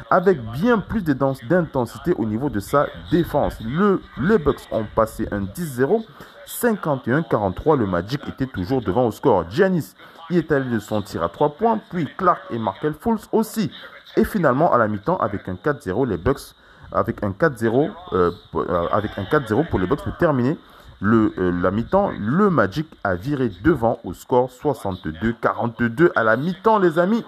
avec 0.10 0.40
bien 0.52 0.80
plus 0.80 1.04
d'intensité 1.04 2.14
au 2.18 2.26
niveau 2.26 2.50
de 2.50 2.60
sa 2.60 2.88
défense. 3.12 3.58
Le, 3.62 4.02
les 4.20 4.38
Bucks 4.38 4.68
ont 4.72 4.86
passé 4.96 5.28
un 5.32 5.42
10-0, 5.42 6.06
51-43. 6.48 7.78
Le 7.78 7.88
Magic 7.88 8.22
était 8.28 8.46
toujours 8.46 8.82
devant 8.82 9.08
au 9.08 9.12
score. 9.12 9.50
Giannis 9.50 9.94
y 10.30 10.38
est 10.38 10.52
allé 10.52 10.70
de 10.70 10.80
son 10.80 11.02
tir 11.02 11.24
à 11.24 11.30
3 11.30 11.56
points, 11.56 11.80
puis 11.90 12.08
Clark 12.18 12.42
et 12.52 12.60
Markel 12.60 12.94
Fultz 13.00 13.28
aussi. 13.32 13.72
Et 14.18 14.24
finalement, 14.24 14.72
à 14.72 14.78
la 14.78 14.88
mi-temps, 14.88 15.18
avec 15.18 15.48
un 15.50 15.56
4-0, 15.56 16.08
les 16.08 16.18
Bucks, 16.18 16.56
avec 16.92 17.24
un 17.24 17.32
4-0, 17.32 17.92
euh, 18.14 18.32
euh, 18.56 18.88
avec 18.92 19.12
un 19.18 19.24
4-0 19.24 19.70
pour 19.70 19.80
les 19.80 19.88
Bucks 19.88 20.04
pour 20.04 20.16
terminer 20.18 20.58
le, 21.06 21.34
euh, 21.38 21.52
la 21.62 21.70
mi-temps, 21.70 22.12
le 22.20 22.50
Magic 22.50 22.88
a 23.04 23.14
viré 23.14 23.52
devant 23.64 24.00
au 24.04 24.14
score 24.14 24.50
62-42 24.50 26.10
à 26.16 26.24
la 26.24 26.36
mi-temps, 26.36 26.80
les 26.80 26.98
amis. 26.98 27.24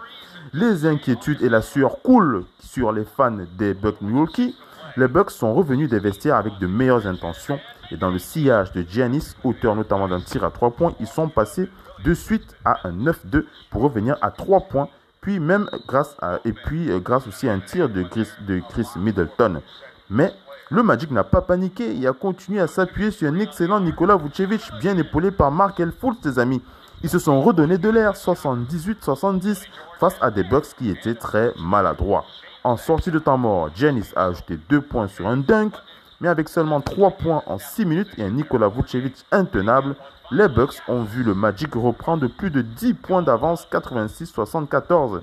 Les 0.54 0.86
inquiétudes 0.86 1.44
et 1.44 1.50
la 1.50 1.62
sueur 1.62 2.02
coulent 2.02 2.46
sur 2.60 2.92
les 2.92 3.04
fans 3.04 3.38
des 3.58 3.76
Bucks 3.76 4.02
Milwaukee. 4.02 4.56
Les 4.96 5.08
Bucks 5.08 5.30
sont 5.30 5.54
revenus 5.54 5.90
des 5.90 6.00
vestiaires 6.00 6.38
avec 6.38 6.58
de 6.58 6.66
meilleures 6.66 7.06
intentions 7.06 7.60
et 7.92 7.98
dans 7.98 8.10
le 8.10 8.18
sillage 8.18 8.72
de 8.72 8.82
Giannis, 8.82 9.36
auteur 9.44 9.76
notamment 9.76 10.08
d'un 10.08 10.22
tir 10.22 10.44
à 10.44 10.50
3 10.50 10.72
points, 10.72 10.94
ils 11.00 11.08
sont 11.08 11.30
passés 11.30 11.70
de 12.04 12.14
suite 12.14 12.56
à 12.66 12.88
un 12.88 12.94
9-2 12.94 13.46
pour 13.70 13.84
revenir 13.84 14.18
à 14.22 14.32
3 14.32 14.62
points 14.62 14.90
puis 15.22 15.40
même 15.40 15.70
grâce 15.88 16.16
et 16.46 16.54
puis 16.54 16.90
euh, 16.90 17.00
grâce 17.00 17.28
aussi 17.28 17.48
à 17.48 17.54
un 17.54 17.60
tir 17.60 17.90
de 17.90 18.02
Chris, 18.04 18.30
de 18.48 18.60
Chris 18.70 18.88
Middleton. 18.96 19.62
Mais 20.10 20.34
le 20.70 20.84
Magic 20.84 21.12
n'a 21.12 21.24
pas 21.24 21.42
paniqué 21.42 21.98
et 21.98 22.08
a 22.08 22.14
continué 22.14 22.60
à 22.60 22.68
s'appuyer 22.68 23.12
sur 23.12 23.32
un 23.32 23.40
excellent 23.40 23.80
Nikola 23.80 24.18
Vucevic, 24.18 24.70
bien 24.82 24.98
épaulé 24.98 25.32
par 25.32 25.50
Mark 25.50 25.80
Elfoult, 25.80 26.18
ses 26.22 26.40
amis. 26.40 26.62
Ils 27.04 27.10
se 27.10 27.20
sont 27.20 27.42
redonnés 27.42 27.78
de 27.78 27.90
l'air 27.90 28.14
78-70 28.14 29.66
face 30.00 30.18
à 30.20 30.30
des 30.30 30.44
Bucks 30.44 30.76
qui 30.78 30.90
étaient 30.90 31.16
très 31.16 31.54
maladroits. 31.58 32.26
En 32.66 32.76
sortie 32.76 33.12
de 33.12 33.20
temps 33.20 33.38
mort, 33.38 33.70
Janice 33.76 34.12
a 34.18 34.26
ajouté 34.26 34.60
2 34.70 34.82
points 34.82 35.08
sur 35.08 35.28
un 35.28 35.38
dunk, 35.38 35.74
mais 36.20 36.28
avec 36.28 36.50
seulement 36.50 36.82
3 36.82 37.12
points 37.12 37.44
en 37.46 37.60
6 37.60 37.86
minutes 37.86 38.10
et 38.18 38.24
un 38.24 38.32
Nikola 38.32 38.68
Vucevic 38.68 39.26
intenable, 39.32 39.96
les 40.32 40.50
Bucks 40.50 40.82
ont 40.90 41.04
vu 41.04 41.24
le 41.24 41.34
Magic 41.34 41.74
reprendre 41.76 42.28
plus 42.28 42.52
de 42.52 42.62
10 42.62 42.96
points 42.96 43.22
d'avance 43.22 43.66
86-74. 43.72 45.22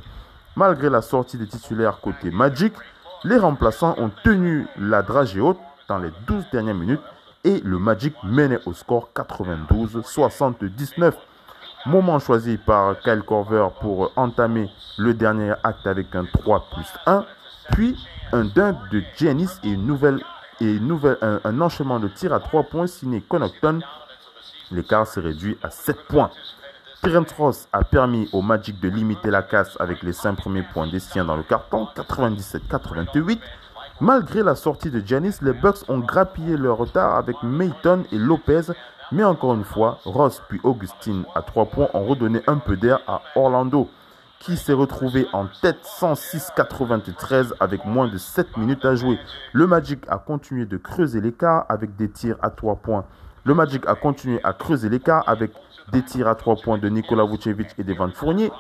Malgré 0.57 0.89
la 0.89 1.03
sortie 1.03 1.37
des 1.37 1.49
titulaires 1.49 2.01
côté 2.01 2.31
Magic, 2.31 2.73
les 3.25 3.39
remplaçants 3.39 3.95
ont 3.99 4.11
tenu 4.23 4.67
la 4.79 5.03
dragée 5.03 5.41
haute 5.41 5.59
dans 5.89 5.99
les 5.99 6.11
12 6.27 6.45
dernières 6.53 6.75
minutes 6.75 7.01
et 7.43 7.61
le 7.61 7.79
Magic 7.79 8.15
menait 8.23 8.61
au 8.67 8.73
score 8.73 9.11
92-79. 9.15 11.15
Moment 11.87 12.19
choisi 12.19 12.57
par 12.57 12.99
Kyle 13.01 13.23
Corver 13.27 13.69
pour 13.81 14.13
entamer 14.17 14.71
le 14.99 15.15
dernier 15.15 15.53
acte 15.63 15.87
avec 15.87 16.15
un 16.15 16.25
3 16.25 16.67
plus 16.75 16.89
1, 17.07 17.25
puis 17.73 17.97
un 18.33 18.45
dunk 18.45 18.77
de 18.91 19.03
Janice 19.17 19.61
et, 19.65 19.77
un 20.63 21.61
enchaînement 21.61 22.01
de 22.01 22.09
tirs 22.09 22.33
à 22.33 22.41
3 22.41 22.63
points 22.65 22.87
signé 22.87 23.21
Connaughton 23.21 23.81
l'écart 24.71 25.07
s'est 25.07 25.21
réduit 25.21 25.59
à 25.63 25.71
7 25.71 25.97
points. 26.09 26.31
Terence 27.05 27.33
Ross 27.33 27.69
a 27.75 27.85
permis 27.85 28.31
au 28.33 28.41
Magic 28.41 28.81
de 28.81 28.89
limiter 28.89 29.31
la 29.31 29.43
casse 29.43 29.77
avec 29.79 30.03
les 30.03 30.15
5 30.15 30.37
premiers 30.37 30.63
points 30.63 30.91
des 30.91 31.01
siens 31.01 31.27
dans 31.27 31.37
le 31.37 31.43
carton, 31.43 31.87
97-88. 31.95 33.39
Malgré 34.01 34.43
la 34.43 34.55
sortie 34.55 34.91
de 34.91 35.03
Janis, 35.05 35.35
les 35.43 35.53
Bucks 35.53 35.87
ont 35.89 35.99
grappillé 35.99 36.57
leur 36.57 36.79
retard 36.79 37.17
avec 37.17 37.37
Mayton 37.43 38.05
et 38.11 38.17
Lopez, 38.17 38.73
mais 39.13 39.23
encore 39.23 39.53
une 39.53 39.65
fois, 39.65 39.99
Ross 40.07 40.41
puis 40.49 40.61
Augustine 40.65 41.27
à 41.35 41.43
3 41.43 41.67
points 41.67 41.89
ont 41.93 42.07
redonné 42.07 42.41
un 42.47 42.57
peu 42.57 42.75
d'air 42.75 43.01
à 43.07 43.21
Orlando, 43.37 43.91
qui 44.41 44.57
s'est 44.57 44.73
retrouvé 44.73 45.27
en 45.35 45.47
tête 45.61 45.85
106-93 45.85 47.53
avec 47.61 47.85
moins 47.85 48.09
de 48.09 48.17
7 48.17 48.57
minutes 48.57 48.87
à 48.87 48.95
jouer. 48.95 49.19
Le 49.53 49.67
Magic 49.67 50.07
a 50.09 50.17
continué 50.17 50.65
de 50.65 50.79
creuser 50.79 51.21
l'écart 51.21 51.67
avec 51.69 51.97
des 51.97 52.09
tirs 52.09 52.39
à 52.41 52.49
3 52.49 52.77
points 52.77 53.05
le 53.47 53.53
Magic 53.53 53.87
a 53.87 53.95
continué 53.95 54.41
à 54.43 54.55
creuser 54.55 54.89
l'écart 54.89 55.23
avec 55.27 55.53
des 55.93 56.03
tirs 56.03 56.29
à 56.29 56.35
3 56.35 56.57
points 56.57 56.79
de 56.79 56.89
Nikola 56.89 57.25
Vucevic 57.25 57.69
et 57.79 57.85
d'Evan 57.85 58.11
Fournier. 58.13 58.51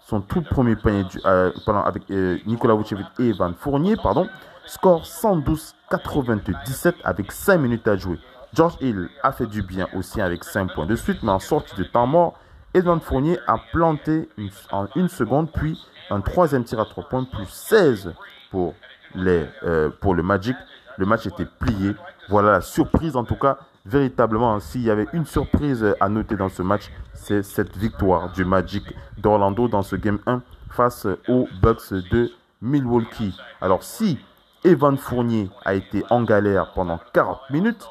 Son 0.00 0.20
tout 0.20 0.42
premier 0.42 0.76
panier 0.76 1.04
euh, 1.24 1.50
avec 1.84 2.10
euh, 2.10 2.38
Nikola 2.46 2.76
Vucevic 2.76 3.06
et 3.18 3.30
Evan 3.30 3.54
Fournier. 3.54 3.96
Pardon. 3.96 4.28
Score 4.66 5.02
112-97 5.02 6.94
avec 7.04 7.32
5 7.32 7.58
minutes 7.58 7.88
à 7.88 7.96
jouer. 7.96 8.18
George 8.52 8.76
Hill 8.80 9.08
a 9.22 9.32
fait 9.32 9.46
du 9.46 9.62
bien 9.62 9.88
aussi 9.94 10.20
avec 10.20 10.44
5 10.44 10.74
points 10.74 10.86
de 10.86 10.96
suite, 10.96 11.22
mais 11.22 11.32
en 11.32 11.38
sortie 11.38 11.76
de 11.76 11.84
temps 11.84 12.06
mort, 12.06 12.38
Evan 12.74 13.00
Fournier 13.00 13.38
a 13.46 13.58
planté 13.72 14.28
en 14.70 14.86
une 14.96 15.08
seconde, 15.08 15.50
puis 15.52 15.80
un 16.10 16.20
troisième 16.20 16.64
tir 16.64 16.80
à 16.80 16.84
3 16.84 17.08
points, 17.08 17.24
plus 17.24 17.48
16 17.48 18.12
pour, 18.50 18.74
les, 19.14 19.46
euh, 19.64 19.90
pour 20.00 20.14
le 20.14 20.22
Magic. 20.22 20.56
Le 20.98 21.06
match 21.06 21.26
était 21.26 21.46
plié. 21.46 21.94
Voilà 22.28 22.52
la 22.52 22.60
surprise 22.60 23.16
en 23.16 23.24
tout 23.24 23.36
cas 23.36 23.58
véritablement, 23.86 24.58
s'il 24.60 24.82
y 24.82 24.90
avait 24.90 25.06
une 25.12 25.24
surprise 25.24 25.86
à 26.00 26.08
noter 26.08 26.36
dans 26.36 26.48
ce 26.48 26.62
match, 26.62 26.90
c'est 27.14 27.42
cette 27.42 27.76
victoire 27.76 28.32
du 28.32 28.44
Magic 28.44 28.84
d'Orlando 29.18 29.68
dans 29.68 29.82
ce 29.82 29.96
Game 29.96 30.18
1 30.26 30.42
face 30.70 31.06
aux 31.28 31.48
Bucks 31.62 31.92
de 32.10 32.30
Milwaukee. 32.60 33.36
Alors 33.60 33.82
si 33.82 34.18
Evan 34.64 34.96
Fournier 34.96 35.48
a 35.64 35.74
été 35.74 36.04
en 36.10 36.22
galère 36.22 36.72
pendant 36.74 36.98
40 37.12 37.38
minutes, 37.50 37.88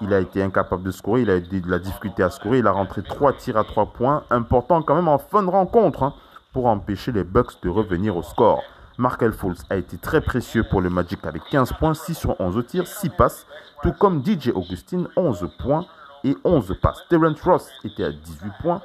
il 0.00 0.12
a 0.12 0.20
été 0.20 0.42
incapable 0.42 0.82
de 0.82 0.90
scorer, 0.90 1.22
il 1.22 1.30
a 1.30 1.36
eu 1.36 1.40
de 1.40 1.70
la 1.70 1.78
difficulté 1.78 2.22
à 2.22 2.30
scorer, 2.30 2.58
il 2.58 2.66
a 2.66 2.72
rentré 2.72 3.02
3 3.02 3.32
tirs 3.34 3.56
à 3.56 3.64
3 3.64 3.86
points, 3.86 4.24
important 4.30 4.82
quand 4.82 4.94
même 4.94 5.08
en 5.08 5.18
fin 5.18 5.42
de 5.42 5.48
rencontre, 5.48 6.02
hein, 6.02 6.14
pour 6.52 6.66
empêcher 6.66 7.12
les 7.12 7.24
Bucks 7.24 7.62
de 7.62 7.68
revenir 7.68 8.16
au 8.16 8.22
score. 8.22 8.62
Markel 8.98 9.32
Fultz 9.32 9.62
a 9.68 9.76
été 9.76 9.98
très 9.98 10.22
précieux 10.22 10.64
pour 10.64 10.80
le 10.80 10.88
Magic 10.88 11.24
avec 11.26 11.42
15 11.50 11.74
points, 11.74 11.92
6 11.92 12.14
sur 12.14 12.40
11 12.40 12.66
tirs, 12.66 12.86
6 12.86 13.10
passes, 13.10 13.46
tout 13.82 13.92
comme 13.92 14.24
DJ 14.24 14.48
Augustine, 14.54 15.08
11 15.16 15.50
points 15.58 15.84
et 16.24 16.34
11 16.44 16.78
passes. 16.80 17.04
Terrence 17.10 17.42
Ross 17.42 17.68
était 17.84 18.04
à 18.04 18.10
18 18.10 18.52
points. 18.62 18.80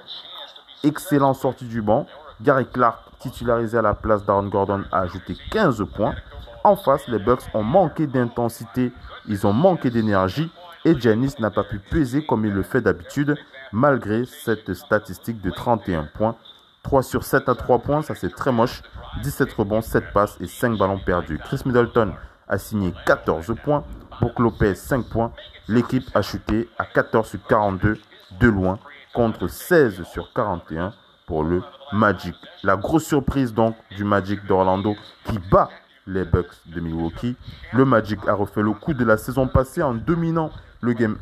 Excellent 0.83 1.33
sortie 1.33 1.65
du 1.65 1.81
banc. 1.81 2.07
Gary 2.41 2.65
Clark, 2.65 2.99
titularisé 3.19 3.77
à 3.77 3.81
la 3.81 3.93
place 3.93 4.25
d'Aaron 4.25 4.47
Gordon, 4.47 4.83
a 4.91 4.99
ajouté 5.01 5.35
15 5.51 5.85
points. 5.95 6.15
En 6.63 6.75
face, 6.75 7.07
les 7.07 7.19
Bucks 7.19 7.43
ont 7.53 7.63
manqué 7.63 8.05
d'intensité, 8.05 8.91
ils 9.27 9.47
ont 9.47 9.53
manqué 9.53 9.89
d'énergie 9.89 10.51
et 10.83 10.99
Janice 10.99 11.39
n'a 11.39 11.51
pas 11.51 11.63
pu 11.63 11.79
peser 11.79 12.25
comme 12.25 12.45
il 12.45 12.51
le 12.51 12.63
fait 12.63 12.81
d'habitude 12.81 13.35
malgré 13.71 14.25
cette 14.25 14.73
statistique 14.73 15.41
de 15.41 15.51
31 15.51 16.03
points 16.13 16.35
3 16.83 17.03
sur 17.03 17.23
7 17.23 17.47
à 17.49 17.55
3 17.55 17.79
points, 17.79 18.01
ça 18.01 18.15
c'est 18.15 18.33
très 18.33 18.51
moche. 18.51 18.81
17 19.23 19.53
rebonds, 19.53 19.81
7 19.81 20.13
passes 20.13 20.37
et 20.39 20.47
5 20.47 20.77
ballons 20.77 20.99
perdus. 20.99 21.39
Chris 21.39 21.61
Middleton 21.65 22.13
a 22.47 22.57
signé 22.57 22.93
14 23.05 23.55
points. 23.63 23.83
Brook 24.19 24.39
Lopez 24.39 24.75
5 24.75 25.09
points. 25.09 25.31
L'équipe 25.67 26.05
a 26.13 26.21
chuté 26.21 26.69
à 26.77 26.85
14 26.85 27.27
sur 27.27 27.39
42 27.47 27.97
de 28.39 28.47
loin 28.47 28.79
contre 29.13 29.47
16 29.47 30.03
sur 30.03 30.31
41 30.33 30.93
pour 31.27 31.43
le 31.43 31.61
Magic. 31.93 32.35
La 32.63 32.77
grosse 32.77 33.05
surprise 33.05 33.53
donc 33.53 33.75
du 33.95 34.03
Magic 34.03 34.45
d'Orlando 34.45 34.95
qui 35.25 35.39
bat 35.51 35.69
les 36.07 36.25
Bucks 36.25 36.55
de 36.65 36.79
Milwaukee. 36.79 37.35
Le 37.73 37.85
Magic 37.85 38.19
a 38.27 38.33
refait 38.33 38.61
le 38.61 38.71
coup 38.71 38.93
de 38.93 39.03
la 39.03 39.17
saison 39.17 39.47
passée 39.47 39.81
en 39.81 39.93
dominant 39.93 40.51
le 40.81 40.93
game 40.93 41.17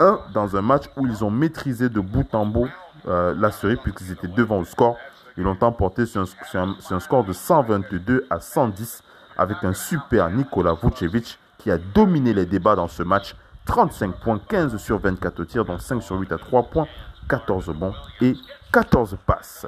1 0.00 0.18
dans 0.34 0.56
un 0.56 0.62
match 0.62 0.84
où 0.96 1.06
ils 1.06 1.24
ont 1.24 1.30
maîtrisé 1.30 1.88
de 1.88 2.00
bout 2.00 2.34
en 2.34 2.46
bout 2.46 2.68
euh, 3.08 3.34
la 3.36 3.50
série 3.50 3.76
puisqu'ils 3.76 4.12
étaient 4.12 4.28
devant 4.28 4.58
au 4.58 4.64
score. 4.64 4.96
Ils 5.36 5.44
l'ont 5.44 5.56
emporté 5.60 6.04
sur 6.06 6.24
un, 6.54 7.00
score 7.00 7.24
de 7.24 7.32
122 7.32 8.26
à 8.30 8.40
110 8.40 9.02
avec 9.36 9.56
un 9.62 9.72
super 9.72 10.30
Nikola 10.30 10.74
Vucevic 10.82 11.38
qui 11.58 11.70
a 11.70 11.78
dominé 11.78 12.34
les 12.34 12.46
débats 12.46 12.76
dans 12.76 12.88
ce 12.88 13.02
match. 13.02 13.34
35 13.64 14.16
points, 14.16 14.40
15 14.48 14.76
sur 14.76 14.98
24 14.98 15.40
au 15.40 15.44
tir, 15.44 15.64
donc 15.64 15.80
5 15.80 16.02
sur 16.02 16.16
8 16.16 16.32
à 16.32 16.38
3 16.38 16.64
points, 16.64 16.88
14 17.28 17.66
bons 17.70 17.94
et 18.20 18.34
14 18.72 19.16
passes. 19.24 19.66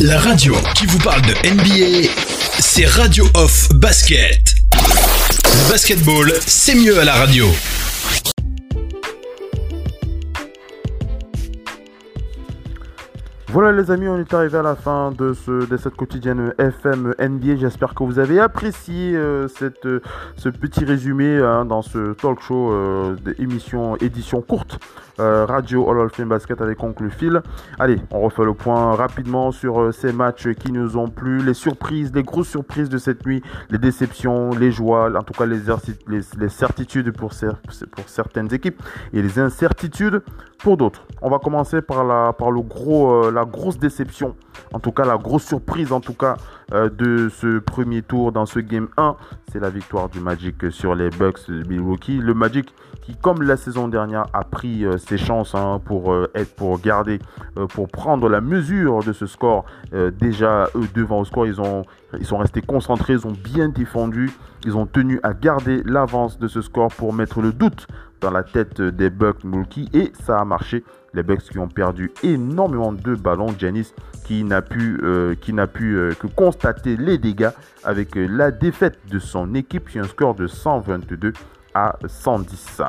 La 0.00 0.18
radio 0.18 0.54
qui 0.74 0.86
vous 0.86 0.98
parle 0.98 1.22
de 1.22 1.32
NBA, 1.48 2.10
c'est 2.58 2.86
Radio 2.86 3.24
Off 3.34 3.68
Basket. 3.74 4.54
Basketball, 5.70 6.32
c'est 6.46 6.74
mieux 6.74 6.98
à 6.98 7.04
la 7.04 7.14
radio. 7.14 7.46
Voilà 13.48 13.70
les 13.70 13.92
amis, 13.92 14.08
on 14.08 14.18
est 14.18 14.34
arrivé 14.34 14.58
à 14.58 14.62
la 14.62 14.74
fin 14.74 15.12
de, 15.12 15.32
ce, 15.32 15.66
de 15.66 15.76
cette 15.76 15.94
quotidienne 15.94 16.52
FM 16.58 17.14
NBA. 17.16 17.54
J'espère 17.56 17.94
que 17.94 18.02
vous 18.02 18.18
avez 18.18 18.40
apprécié 18.40 19.14
euh, 19.14 19.46
cette, 19.46 19.86
euh, 19.86 20.02
ce 20.36 20.48
petit 20.48 20.84
résumé 20.84 21.38
hein, 21.38 21.64
dans 21.64 21.80
ce 21.80 22.12
talk 22.14 22.40
show 22.40 22.72
euh, 22.72 23.14
d'émission 23.14 23.96
édition 23.98 24.42
courte 24.42 24.80
Radio 25.18 25.88
All 25.90 25.98
of 26.00 26.12
Fame 26.12 26.28
Basket 26.28 26.60
avec 26.60 26.82
Oncle 26.82 27.08
Phil. 27.08 27.40
Allez, 27.78 27.98
on 28.10 28.20
refait 28.20 28.44
le 28.44 28.52
point 28.52 28.94
rapidement 28.94 29.50
sur 29.50 29.94
ces 29.94 30.12
matchs 30.12 30.52
qui 30.52 30.72
nous 30.72 30.98
ont 30.98 31.08
plu, 31.08 31.38
les 31.38 31.54
surprises, 31.54 32.12
les 32.14 32.22
grosses 32.22 32.50
surprises 32.50 32.90
de 32.90 32.98
cette 32.98 33.24
nuit, 33.24 33.42
les 33.70 33.78
déceptions, 33.78 34.50
les 34.50 34.70
joies, 34.70 35.10
en 35.16 35.22
tout 35.22 35.32
cas 35.32 35.46
les, 35.46 36.48
certitudes 36.50 37.12
pour 37.12 37.32
certaines 37.32 38.52
équipes 38.52 38.82
et 39.14 39.22
les 39.22 39.38
incertitudes 39.38 40.20
pour 40.58 40.76
d'autres. 40.76 41.06
On 41.22 41.30
va 41.30 41.38
commencer 41.38 41.82
par, 41.82 42.04
la, 42.04 42.32
par 42.32 42.52
gros 42.52 43.30
la 43.30 43.44
grosse 43.44 43.78
déception, 43.78 44.34
en 44.72 44.80
tout 44.80 44.92
cas 44.92 45.04
la 45.04 45.16
grosse 45.16 45.44
surprise 45.44 45.92
en 45.92 46.00
tout 46.00 46.14
cas 46.14 46.36
euh, 46.72 46.90
de 46.90 47.28
ce 47.28 47.60
premier 47.60 48.02
tour 48.02 48.32
dans 48.32 48.44
ce 48.44 48.58
game 48.58 48.88
1, 48.96 49.14
c'est 49.52 49.60
la 49.60 49.70
victoire 49.70 50.08
du 50.08 50.18
Magic 50.18 50.72
sur 50.72 50.96
les 50.96 51.10
Bucks 51.10 51.48
de 51.48 51.62
Milwaukee. 51.68 52.18
Le 52.18 52.34
Magic 52.34 52.74
qui, 53.02 53.14
comme 53.14 53.42
la 53.42 53.56
saison 53.56 53.86
dernière, 53.86 54.26
a 54.32 54.42
pris 54.42 54.84
euh, 54.84 54.98
ses 54.98 55.16
chances 55.16 55.54
hein, 55.54 55.80
pour 55.84 56.12
euh, 56.12 56.28
être, 56.34 56.56
pour 56.56 56.80
garder, 56.80 57.20
pour 57.68 57.88
prendre 57.88 58.28
la 58.28 58.40
mesure 58.40 59.04
de 59.04 59.12
ce 59.12 59.26
score. 59.26 59.64
déjà 59.92 60.68
eux 60.74 60.88
devant 60.94 61.20
au 61.20 61.24
score, 61.24 61.46
ils 61.46 61.60
ont, 61.60 61.84
ils 62.18 62.26
sont 62.26 62.38
restés 62.38 62.60
concentrés, 62.60 63.14
ils 63.14 63.26
ont 63.26 63.32
bien 63.32 63.68
défendu, 63.68 64.30
ils 64.64 64.76
ont 64.76 64.86
tenu 64.86 65.20
à 65.22 65.32
garder 65.32 65.82
l'avance 65.84 66.38
de 66.38 66.48
ce 66.48 66.60
score 66.60 66.88
pour 66.88 67.12
mettre 67.12 67.40
le 67.40 67.52
doute 67.52 67.86
dans 68.20 68.30
la 68.30 68.42
tête 68.42 68.80
des 68.80 69.10
Bucks 69.10 69.44
Milwaukee 69.44 69.88
et 69.92 70.12
ça 70.24 70.40
a 70.40 70.44
marché. 70.44 70.84
Les 71.14 71.22
Bucks 71.22 71.42
qui 71.42 71.58
ont 71.58 71.68
perdu 71.68 72.12
énormément 72.22 72.92
de 72.92 73.14
ballons. 73.14 73.54
Janice 73.58 73.94
qui 74.24 74.44
n'a 74.44 74.60
pu, 74.60 75.00
euh, 75.02 75.34
qui 75.34 75.52
n'a 75.52 75.66
pu 75.66 75.96
euh, 75.96 76.12
que 76.14 76.26
constater 76.26 76.96
les 76.96 77.16
dégâts 77.16 77.50
avec 77.84 78.16
euh, 78.16 78.26
la 78.28 78.50
défaite 78.50 78.98
de 79.10 79.18
son 79.18 79.54
équipe 79.54 79.88
sur 79.88 80.04
un 80.04 80.08
score 80.08 80.34
de 80.34 80.46
122 80.46 81.32
à 81.74 81.96
110. 82.06 82.82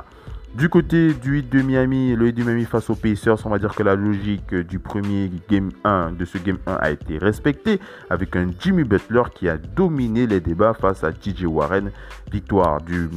Du 0.58 0.70
côté 0.70 1.13
du 1.13 1.38
hit 1.38 1.52
de 1.52 1.62
Miami, 1.62 2.15
le 2.15 2.30
hit 2.30 2.36
de 2.36 2.43
Miami 2.43 2.65
face 2.65 2.89
aux 2.89 2.96
Pacers, 2.96 3.46
on 3.46 3.50
va 3.50 3.60
dire 3.60 3.76
que 3.76 3.84
la 3.84 3.93
logique 3.93 4.56
du 4.56 4.80
premier 4.80 5.30
game 5.48 5.70
1 5.84 6.13
de 6.13 6.26
ce 6.26 6.39
game 6.39 6.58
1 6.65 6.74
a 6.82 6.89
été 6.89 7.20
respectée 7.20 7.80
avec 8.10 8.36
un 8.36 8.48
Jimmy 8.60 8.84
Butler 8.84 9.22
qui 9.36 9.48
a 9.50 9.58
dominé 9.58 10.26
les 10.26 10.39
débats 10.39 10.74
face 10.74 11.04
à 11.04 11.12
TJ 11.12 11.46
Warren. 11.46 11.91
Victoire 12.32 12.82
du, 12.82 13.08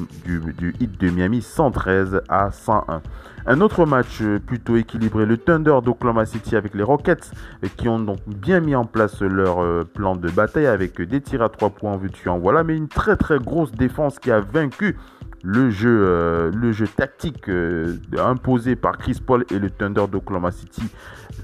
hit 0.81 1.01
de 1.01 1.09
Miami 1.09 1.41
113 1.41 2.21
à 2.29 2.51
101. 2.51 3.01
Un 3.47 3.61
autre 3.63 3.87
match 3.87 4.23
plutôt 4.47 4.77
équilibré, 4.77 5.25
le 5.25 5.39
Thunder 5.39 5.79
d'Oklahoma 5.83 6.27
City 6.27 6.57
avec 6.57 6.75
les 6.75 6.83
Rockets 6.83 7.33
qui 7.79 7.89
ont 7.89 8.01
donc 8.01 8.19
bien 8.27 8.61
mis 8.61 8.75
en 8.75 8.85
place 8.85 9.23
leur 9.23 9.63
euh, 9.63 9.85
plan 9.85 10.15
de 10.15 10.29
bataille 10.29 10.67
avec 10.67 11.01
des 11.01 11.23
tirs 11.23 11.41
à 11.41 11.49
3 11.49 11.71
points 11.71 11.93
en 11.93 11.97
vue 11.97 12.11
en 12.27 12.39
voilà, 12.39 12.65
mais 12.65 12.77
une 12.77 12.89
très 12.89 13.17
très 13.17 13.39
grosse 13.39 13.73
défense 13.73 14.19
qui 14.19 14.31
a 14.31 14.41
vaincu 14.41 14.99
le 15.43 15.71
jeu, 15.71 16.05
euh, 16.07 16.51
le 16.55 16.73
jeu 16.73 16.87
tactique 16.87 17.49
euh, 17.49 17.97
imposé 18.19 18.77
par 18.77 18.99
Chris 18.99 19.21
Paul 19.25 19.45
et 19.51 19.59
le 19.59 19.71
Thunder 19.71 20.05
d'Oklahoma 20.11 20.51
City. 20.51 20.83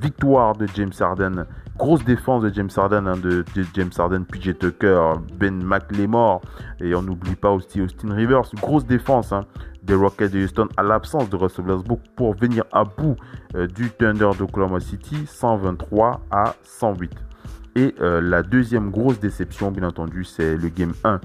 Victoire 0.03 0.55
de 0.57 0.67
James 0.75 0.93
Harden. 0.99 1.47
Grosse 1.79 2.05
défense 2.05 2.43
de 2.43 2.53
James 2.53 2.71
Harden, 2.75 3.07
hein, 3.07 3.17
de, 3.17 3.45
James 3.75 3.91
Harden, 3.97 4.25
PJ 4.25 4.59
Tucker, 4.59 5.13
Ben 5.39 5.63
McLemore. 5.63 6.43
Et 6.81 6.95
on 6.95 7.03
n'oublie 7.03 7.37
pas 7.37 7.51
aussi 7.51 7.81
Austin 7.81 8.15
Rivers. 8.15 8.43
Grosse 8.57 8.87
défense 8.87 9.33
hein, 9.33 9.45
des 9.83 9.95
Rockets 9.95 10.33
de 10.33 10.45
Houston 10.45 10.69
à 10.77 10.83
l'absence 10.83 11.31
de 11.31 11.37
Russell 11.37 11.67
Westbrook 11.67 12.01
pour 12.17 12.35
venir 12.35 12.65
à 12.73 12.85
bout 12.85 13.17
euh, 13.55 13.67
du 13.67 13.91
Thunder 13.91 14.31
d'Oklahoma 14.39 14.81
City. 14.81 15.17
123 15.27 16.21
à 16.31 16.55
108. 16.63 17.13
Et 17.79 17.95
la 18.01 18.43
deuxième 18.43 18.91
grosse 18.91 19.21
déception, 19.21 19.71
bien 19.71 19.87
entendu, 19.87 20.25
c'est 20.25 20.57
le 20.57 20.71
Game 20.71 20.95
1 21.05 21.21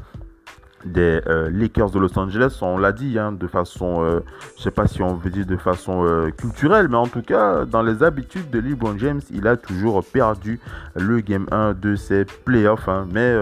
des 0.85 1.21
euh, 1.27 1.49
Lakers 1.51 1.91
de 1.91 1.99
Los 1.99 2.17
Angeles, 2.17 2.57
on 2.61 2.77
l'a 2.77 2.91
dit, 2.91 3.17
hein, 3.19 3.31
de 3.31 3.47
façon, 3.47 4.03
euh, 4.03 4.19
je 4.57 4.63
sais 4.63 4.71
pas 4.71 4.87
si 4.87 5.01
on 5.01 5.15
veut 5.15 5.29
dire 5.29 5.45
de 5.45 5.57
façon 5.57 6.05
euh, 6.05 6.29
culturelle, 6.31 6.87
mais 6.87 6.97
en 6.97 7.07
tout 7.07 7.21
cas, 7.21 7.65
dans 7.65 7.81
les 7.81 8.03
habitudes 8.03 8.49
de 8.49 8.59
LeBron 8.59 8.97
James, 8.97 9.21
il 9.31 9.47
a 9.47 9.57
toujours 9.57 10.03
perdu 10.03 10.59
le 10.95 11.19
Game 11.21 11.45
1 11.51 11.73
de 11.73 11.95
ses 11.95 12.25
playoffs. 12.25 12.89
Hein, 12.89 13.07
mais 13.11 13.35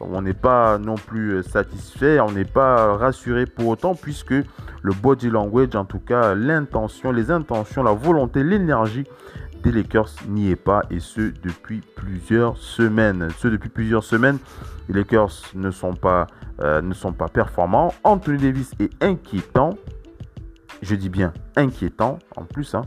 on 0.00 0.22
n'est 0.22 0.34
pas 0.34 0.78
non 0.78 0.96
plus 0.96 1.42
satisfait, 1.42 2.20
on 2.20 2.32
n'est 2.32 2.44
pas 2.44 2.96
rassuré 2.96 3.46
pour 3.46 3.68
autant, 3.68 3.94
puisque 3.94 4.32
le 4.32 4.92
body 4.92 5.30
language, 5.30 5.74
en 5.74 5.84
tout 5.84 5.98
cas, 5.98 6.34
l'intention, 6.34 7.12
les 7.12 7.30
intentions, 7.30 7.82
la 7.82 7.92
volonté, 7.92 8.44
l'énergie 8.44 9.04
des 9.66 9.72
Lakers 9.72 10.10
n'y 10.28 10.50
est 10.50 10.56
pas, 10.56 10.82
et 10.90 11.00
ce 11.00 11.32
depuis 11.42 11.80
plusieurs 11.96 12.56
semaines. 12.56 13.28
Ce 13.38 13.48
depuis 13.48 13.68
plusieurs 13.68 14.04
semaines, 14.04 14.38
les 14.88 14.94
Lakers 14.94 15.32
ne 15.54 15.72
sont 15.72 15.94
pas 15.94 16.28
euh, 16.60 16.80
ne 16.80 16.94
sont 16.94 17.12
pas 17.12 17.28
performants. 17.28 17.92
Anthony 18.04 18.38
Davis 18.38 18.72
est 18.78 18.90
inquiétant. 19.02 19.70
Je 20.82 20.94
dis 20.94 21.08
bien 21.08 21.32
inquiétant 21.56 22.20
en 22.36 22.44
plus. 22.44 22.76
Hein. 22.76 22.82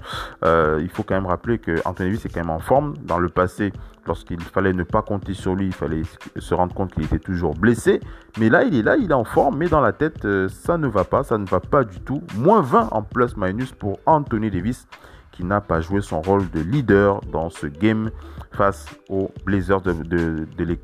Euh, 0.46 0.80
il 0.82 0.89
faut 0.89 1.04
quand 1.04 1.15
même 1.15 1.26
rappeler 1.26 1.60
que 1.60 1.82
Anthony 1.84 2.12
Davis 2.12 2.26
est 2.26 2.30
quand 2.30 2.39
même 2.39 2.50
en 2.50 2.60
forme. 2.60 2.96
Dans 3.04 3.20
le 3.20 3.28
passé, 3.28 3.74
lorsqu'il 4.08 4.39
fallait 4.39 4.74
ne 4.74 4.84
pas 4.84 5.02
compter 5.02 5.34
sur 5.34 5.56
lui, 5.56 5.65
il 5.68 5.74
fallait 5.74 6.04
se 6.38 6.54
rendre 6.54 6.74
compte 6.74 6.94
qu'il 6.94 7.04
était 7.04 7.20
toujours 7.20 7.56
blessé. 7.56 8.00
Mais 8.39 8.48
là, 8.50 8.63
il 8.63 8.74
est 8.76 8.84
là, 8.84 8.96
il 8.96 9.12
est 9.12 9.13
en 9.13 9.26
forme, 9.26 9.58
mais 9.58 9.68
dans 9.68 9.82
la 9.82 9.92
tête, 9.92 10.24
euh, 10.24 10.48
ça 10.48 10.78
ne 10.78 10.88
va 10.88 11.04
pas, 11.04 11.24
ça 11.24 11.38
ne 11.38 11.46
va 11.46 11.60
pas 11.60 11.84
du 11.84 12.00
tout. 12.00 12.24
Moins 12.38 12.62
20 12.62 12.89
en 12.92 13.02
plus-minus 13.02 13.74
pour 13.74 14.00
Anthony 14.06 14.50
Davis 14.50 14.88
n'a 15.43 15.62
pas 15.62 15.82
joué 15.82 16.02
son 16.02 16.21
rôle 16.21 16.49
de 16.52 16.60
leader 16.60 17.21
dans 17.32 17.49
ce 17.49 17.67
game 17.67 18.12
face 18.52 18.86
aux 19.10 19.32
Blazers 19.45 19.82
de, 19.82 19.93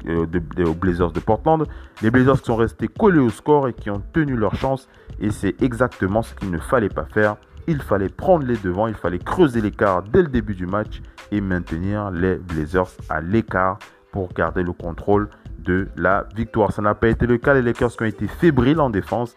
euh, 0.08 0.74
Blazers 0.74 1.12
de 1.12 1.20
Portland. 1.20 1.66
Les 2.02 2.12
Blazers 2.12 2.40
qui 2.40 2.46
sont 2.46 2.56
restés 2.56 2.88
collés 2.88 3.20
au 3.20 3.30
score 3.30 3.68
et 3.68 3.74
qui 3.74 3.90
ont 3.90 4.02
tenu 4.14 4.36
leur 4.36 4.56
chance. 4.56 4.88
Et 5.20 5.32
c'est 5.32 5.62
exactement 5.62 6.22
ce 6.22 6.34
qu'il 6.36 6.52
ne 6.52 6.60
fallait 6.60 6.90
pas 6.90 7.06
faire. 7.06 7.38
Il 7.68 7.82
fallait 7.82 8.10
prendre 8.10 8.46
les 8.46 8.58
devants, 8.58 8.88
il 8.88 8.94
fallait 8.94 9.20
creuser 9.20 9.62
l'écart 9.62 10.04
dès 10.04 10.22
le 10.22 10.28
début 10.28 10.54
du 10.54 10.68
match 10.68 11.02
et 11.32 11.42
maintenir 11.42 12.12
les 12.12 12.36
Blazers 12.36 12.92
à 13.10 13.22
l'écart 13.22 13.80
pour 14.12 14.32
garder 14.34 14.62
le 14.62 14.72
contrôle 14.72 15.30
de 15.60 15.88
la 15.98 16.28
victoire. 16.36 16.72
Ça 16.72 16.82
n'a 16.82 16.94
pas 16.94 17.10
été 17.10 17.26
le 17.26 17.38
cas. 17.38 17.56
Les 17.56 17.62
Lakers 17.62 17.92
qui 17.92 18.04
ont 18.04 18.06
été 18.06 18.28
fébriles 18.28 18.80
en 18.80 18.90
défense 18.90 19.36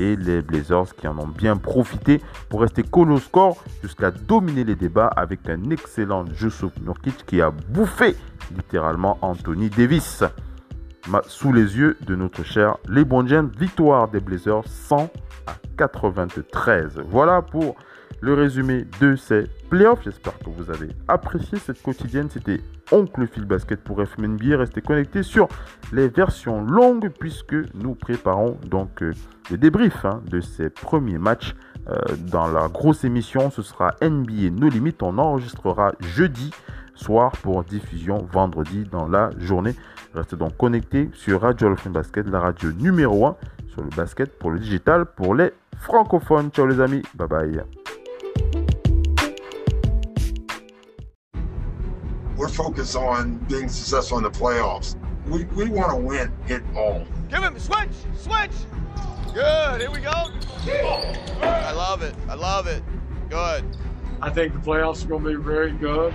et 0.00 0.16
les 0.16 0.40
Blazers 0.42 0.94
qui 0.96 1.06
en 1.06 1.18
ont 1.18 1.28
bien 1.28 1.56
profité 1.56 2.20
pour 2.48 2.62
rester 2.62 2.82
collés 2.82 3.14
au 3.14 3.18
score 3.18 3.62
jusqu'à 3.82 4.10
dominer 4.10 4.64
les 4.64 4.74
débats 4.74 5.08
avec 5.08 5.48
un 5.48 5.70
excellent 5.70 6.24
Jusuf 6.32 6.72
Nurkic 6.80 7.26
qui 7.26 7.42
a 7.42 7.50
bouffé 7.50 8.16
littéralement 8.56 9.18
Anthony 9.20 9.68
Davis 9.68 10.24
sous 11.26 11.52
les 11.52 11.76
yeux 11.76 11.96
de 12.06 12.14
notre 12.14 12.44
cher 12.44 12.76
LeBron 12.88 13.26
James. 13.26 13.50
Victoire 13.58 14.08
des 14.08 14.20
Blazers 14.20 14.66
100 14.66 15.10
à 15.46 15.52
93. 15.76 17.02
Voilà 17.06 17.42
pour 17.42 17.76
le 18.20 18.34
résumé 18.34 18.86
de 19.00 19.16
ces 19.16 19.44
playoffs. 19.68 20.02
J'espère 20.04 20.38
que 20.38 20.50
vous 20.50 20.70
avez 20.70 20.88
apprécié 21.08 21.58
cette 21.58 21.82
quotidienne. 21.82 22.28
C'était 22.30 22.60
Oncle 22.92 23.26
Phil 23.26 23.44
Basket 23.44 23.80
pour 23.80 24.04
FMNB. 24.04 24.42
Restez 24.54 24.82
connectés 24.82 25.22
sur 25.22 25.48
les 25.92 26.08
versions 26.08 26.62
longues 26.62 27.10
puisque 27.18 27.56
nous 27.74 27.94
préparons 27.94 28.58
donc 28.66 29.02
euh, 29.02 29.12
le 29.50 29.58
débrief 29.58 30.04
hein, 30.04 30.22
de 30.30 30.40
ces 30.40 30.70
premiers 30.70 31.18
matchs. 31.18 31.54
Euh, 31.88 31.96
dans 32.30 32.48
la 32.48 32.68
grosse 32.68 33.04
émission, 33.04 33.50
ce 33.50 33.62
sera 33.62 33.94
NBA 34.02 34.50
No 34.52 34.68
Limit. 34.68 34.94
On 35.02 35.18
enregistrera 35.18 35.92
jeudi 36.00 36.50
soir 36.94 37.32
pour 37.42 37.64
diffusion 37.64 38.18
vendredi 38.30 38.84
dans 38.84 39.08
la 39.08 39.30
journée. 39.38 39.74
Restez 40.14 40.36
donc 40.36 40.56
connectés 40.56 41.08
sur 41.14 41.40
Radio 41.40 41.68
All 41.68 41.92
Basket, 41.92 42.28
la 42.28 42.40
radio 42.40 42.72
numéro 42.72 43.26
1 43.26 43.36
sur 43.68 43.82
le 43.82 43.90
basket 43.96 44.38
pour 44.38 44.50
le 44.50 44.58
digital 44.58 45.06
pour 45.06 45.34
les 45.34 45.52
francophones. 45.78 46.50
Ciao 46.50 46.66
les 46.66 46.80
amis, 46.80 47.02
bye 47.14 47.28
bye. 47.28 47.79
We're 52.40 52.48
focused 52.48 52.96
on 52.96 53.36
being 53.50 53.68
successful 53.68 54.16
in 54.16 54.24
the 54.24 54.30
playoffs. 54.30 54.96
We, 55.26 55.44
we 55.44 55.68
want 55.68 55.90
to 55.90 55.96
win 55.96 56.32
it 56.48 56.62
all. 56.74 57.06
Give 57.28 57.42
him 57.42 57.58
switch, 57.58 57.90
switch. 58.16 58.50
Good. 59.34 59.82
Here 59.82 59.90
we 59.90 60.00
go. 60.00 60.10
I 61.42 61.72
love 61.72 62.00
it. 62.00 62.14
I 62.30 62.34
love 62.34 62.66
it. 62.66 62.82
Good. 63.28 63.76
I 64.22 64.30
think 64.30 64.54
the 64.54 64.58
playoffs 64.58 65.04
are 65.04 65.08
going 65.08 65.22
to 65.22 65.36
be 65.36 65.44
very 65.44 65.72
good. 65.72 66.14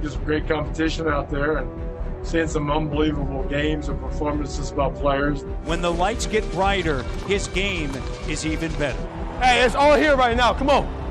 There's 0.00 0.16
great 0.16 0.48
competition 0.48 1.06
out 1.06 1.28
there 1.28 1.58
and 1.58 2.26
seeing 2.26 2.48
some 2.48 2.70
unbelievable 2.70 3.42
games 3.42 3.90
and 3.90 4.00
performances 4.00 4.72
by 4.72 4.88
players. 4.88 5.42
When 5.64 5.82
the 5.82 5.92
lights 5.92 6.24
get 6.24 6.50
brighter, 6.52 7.02
his 7.26 7.48
game 7.48 7.90
is 8.26 8.46
even 8.46 8.72
better. 8.76 9.06
Hey, 9.42 9.62
it's 9.66 9.74
all 9.74 9.98
here 9.98 10.16
right 10.16 10.34
now. 10.34 10.54
Come 10.54 10.70
on. 10.70 11.01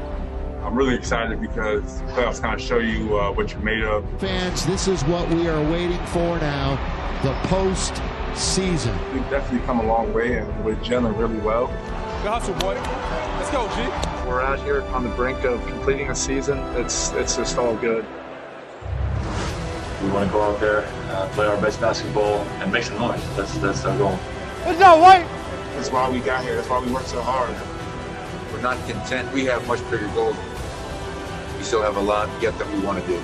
I'm 0.63 0.75
really 0.75 0.95
excited 0.95 1.41
because 1.41 2.01
playoffs 2.13 2.39
kind 2.39 2.53
of 2.53 2.61
show 2.61 2.77
you 2.77 3.17
uh, 3.17 3.31
what 3.31 3.51
you're 3.51 3.61
made 3.61 3.83
of. 3.83 4.05
Fans, 4.19 4.65
this 4.65 4.87
is 4.87 5.03
what 5.05 5.27
we 5.29 5.47
are 5.47 5.61
waiting 5.71 5.97
for 6.07 6.37
now, 6.39 6.75
the 7.23 7.33
post 7.47 7.99
season. 8.35 8.95
We've 9.11 9.27
definitely 9.29 9.65
come 9.65 9.79
a 9.79 9.85
long 9.85 10.13
way 10.13 10.37
and 10.37 10.63
we're 10.63 10.75
gelling 10.75 11.17
really 11.17 11.39
well. 11.39 11.67
Good 12.21 12.29
hustle, 12.29 12.53
boy. 12.55 12.75
Let's 12.75 13.49
go, 13.49 13.67
G. 13.69 14.29
We're 14.29 14.41
out 14.41 14.59
here 14.59 14.83
on 14.93 15.03
the 15.03 15.09
brink 15.09 15.43
of 15.45 15.65
completing 15.65 16.11
a 16.11 16.15
season. 16.15 16.59
It's 16.75 17.11
it's 17.13 17.35
just 17.35 17.57
all 17.57 17.75
good. 17.75 18.05
We 20.03 20.09
want 20.11 20.27
to 20.27 20.31
go 20.31 20.43
out 20.43 20.59
there, 20.59 20.85
uh, 21.09 21.27
play 21.33 21.47
our 21.47 21.59
best 21.59 21.81
basketball, 21.81 22.39
and 22.61 22.71
make 22.71 22.83
some 22.83 22.99
noise. 22.99 23.21
That's 23.35 23.57
that's 23.57 23.83
our 23.85 23.97
goal. 23.97 24.19
It's 24.65 24.79
not 24.79 24.99
white. 24.99 25.27
That's 25.75 25.89
why 25.89 26.07
we 26.09 26.19
got 26.19 26.43
here. 26.43 26.55
That's 26.55 26.69
why 26.69 26.85
we 26.85 26.91
worked 26.91 27.07
so 27.07 27.21
hard. 27.21 27.55
We're 28.53 28.61
not 28.61 28.77
content. 28.87 29.31
We 29.33 29.45
have 29.45 29.65
much 29.67 29.81
bigger 29.89 30.07
goals. 30.09 30.35
We 31.61 31.65
still 31.67 31.83
have 31.83 31.95
a 31.95 32.01
lot 32.01 32.27
yet 32.41 32.57
that 32.57 32.67
we 32.73 32.79
want 32.79 33.05
to 33.05 33.07
do. 33.07 33.21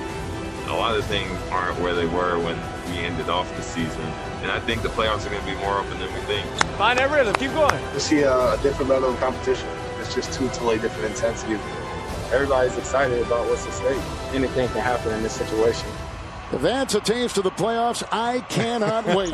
A 0.67 0.77
lot 0.77 0.95
of 0.95 1.03
things 1.05 1.35
aren't 1.49 1.79
where 1.79 1.95
they 1.95 2.05
were 2.05 2.37
when 2.37 2.55
we 2.87 2.99
ended 2.99 3.29
off 3.29 3.51
the 3.55 3.63
season. 3.63 3.99
And 4.43 4.51
I 4.51 4.59
think 4.59 4.83
the 4.83 4.89
playoffs 4.89 5.25
are 5.25 5.31
going 5.31 5.41
to 5.43 5.47
be 5.47 5.55
more 5.55 5.79
open 5.79 5.97
than 5.97 6.13
we 6.13 6.19
think. 6.19 6.45
Find 6.77 6.99
that 6.99 7.09
rhythm. 7.09 7.33
Keep 7.33 7.53
going. 7.53 7.93
We 7.95 7.99
see 7.99 8.21
a, 8.21 8.53
a 8.53 8.59
different 8.61 8.91
level 8.91 9.09
of 9.09 9.19
competition. 9.19 9.67
It's 9.99 10.13
just 10.13 10.31
two 10.33 10.47
totally 10.49 10.77
different 10.77 11.09
intensities. 11.09 11.57
Everybody's 12.31 12.77
excited 12.77 13.25
about 13.25 13.47
what's 13.47 13.65
at 13.65 13.73
stake. 13.73 13.99
Anything 14.35 14.67
can 14.69 14.81
happen 14.81 15.13
in 15.13 15.23
this 15.23 15.33
situation. 15.33 15.89
If 16.51 16.61
that's 16.61 16.93
a 16.93 16.99
taste 16.99 17.33
to 17.35 17.41
the 17.41 17.49
playoffs, 17.49 18.07
I 18.11 18.41
cannot 18.41 19.07
wait. 19.15 19.33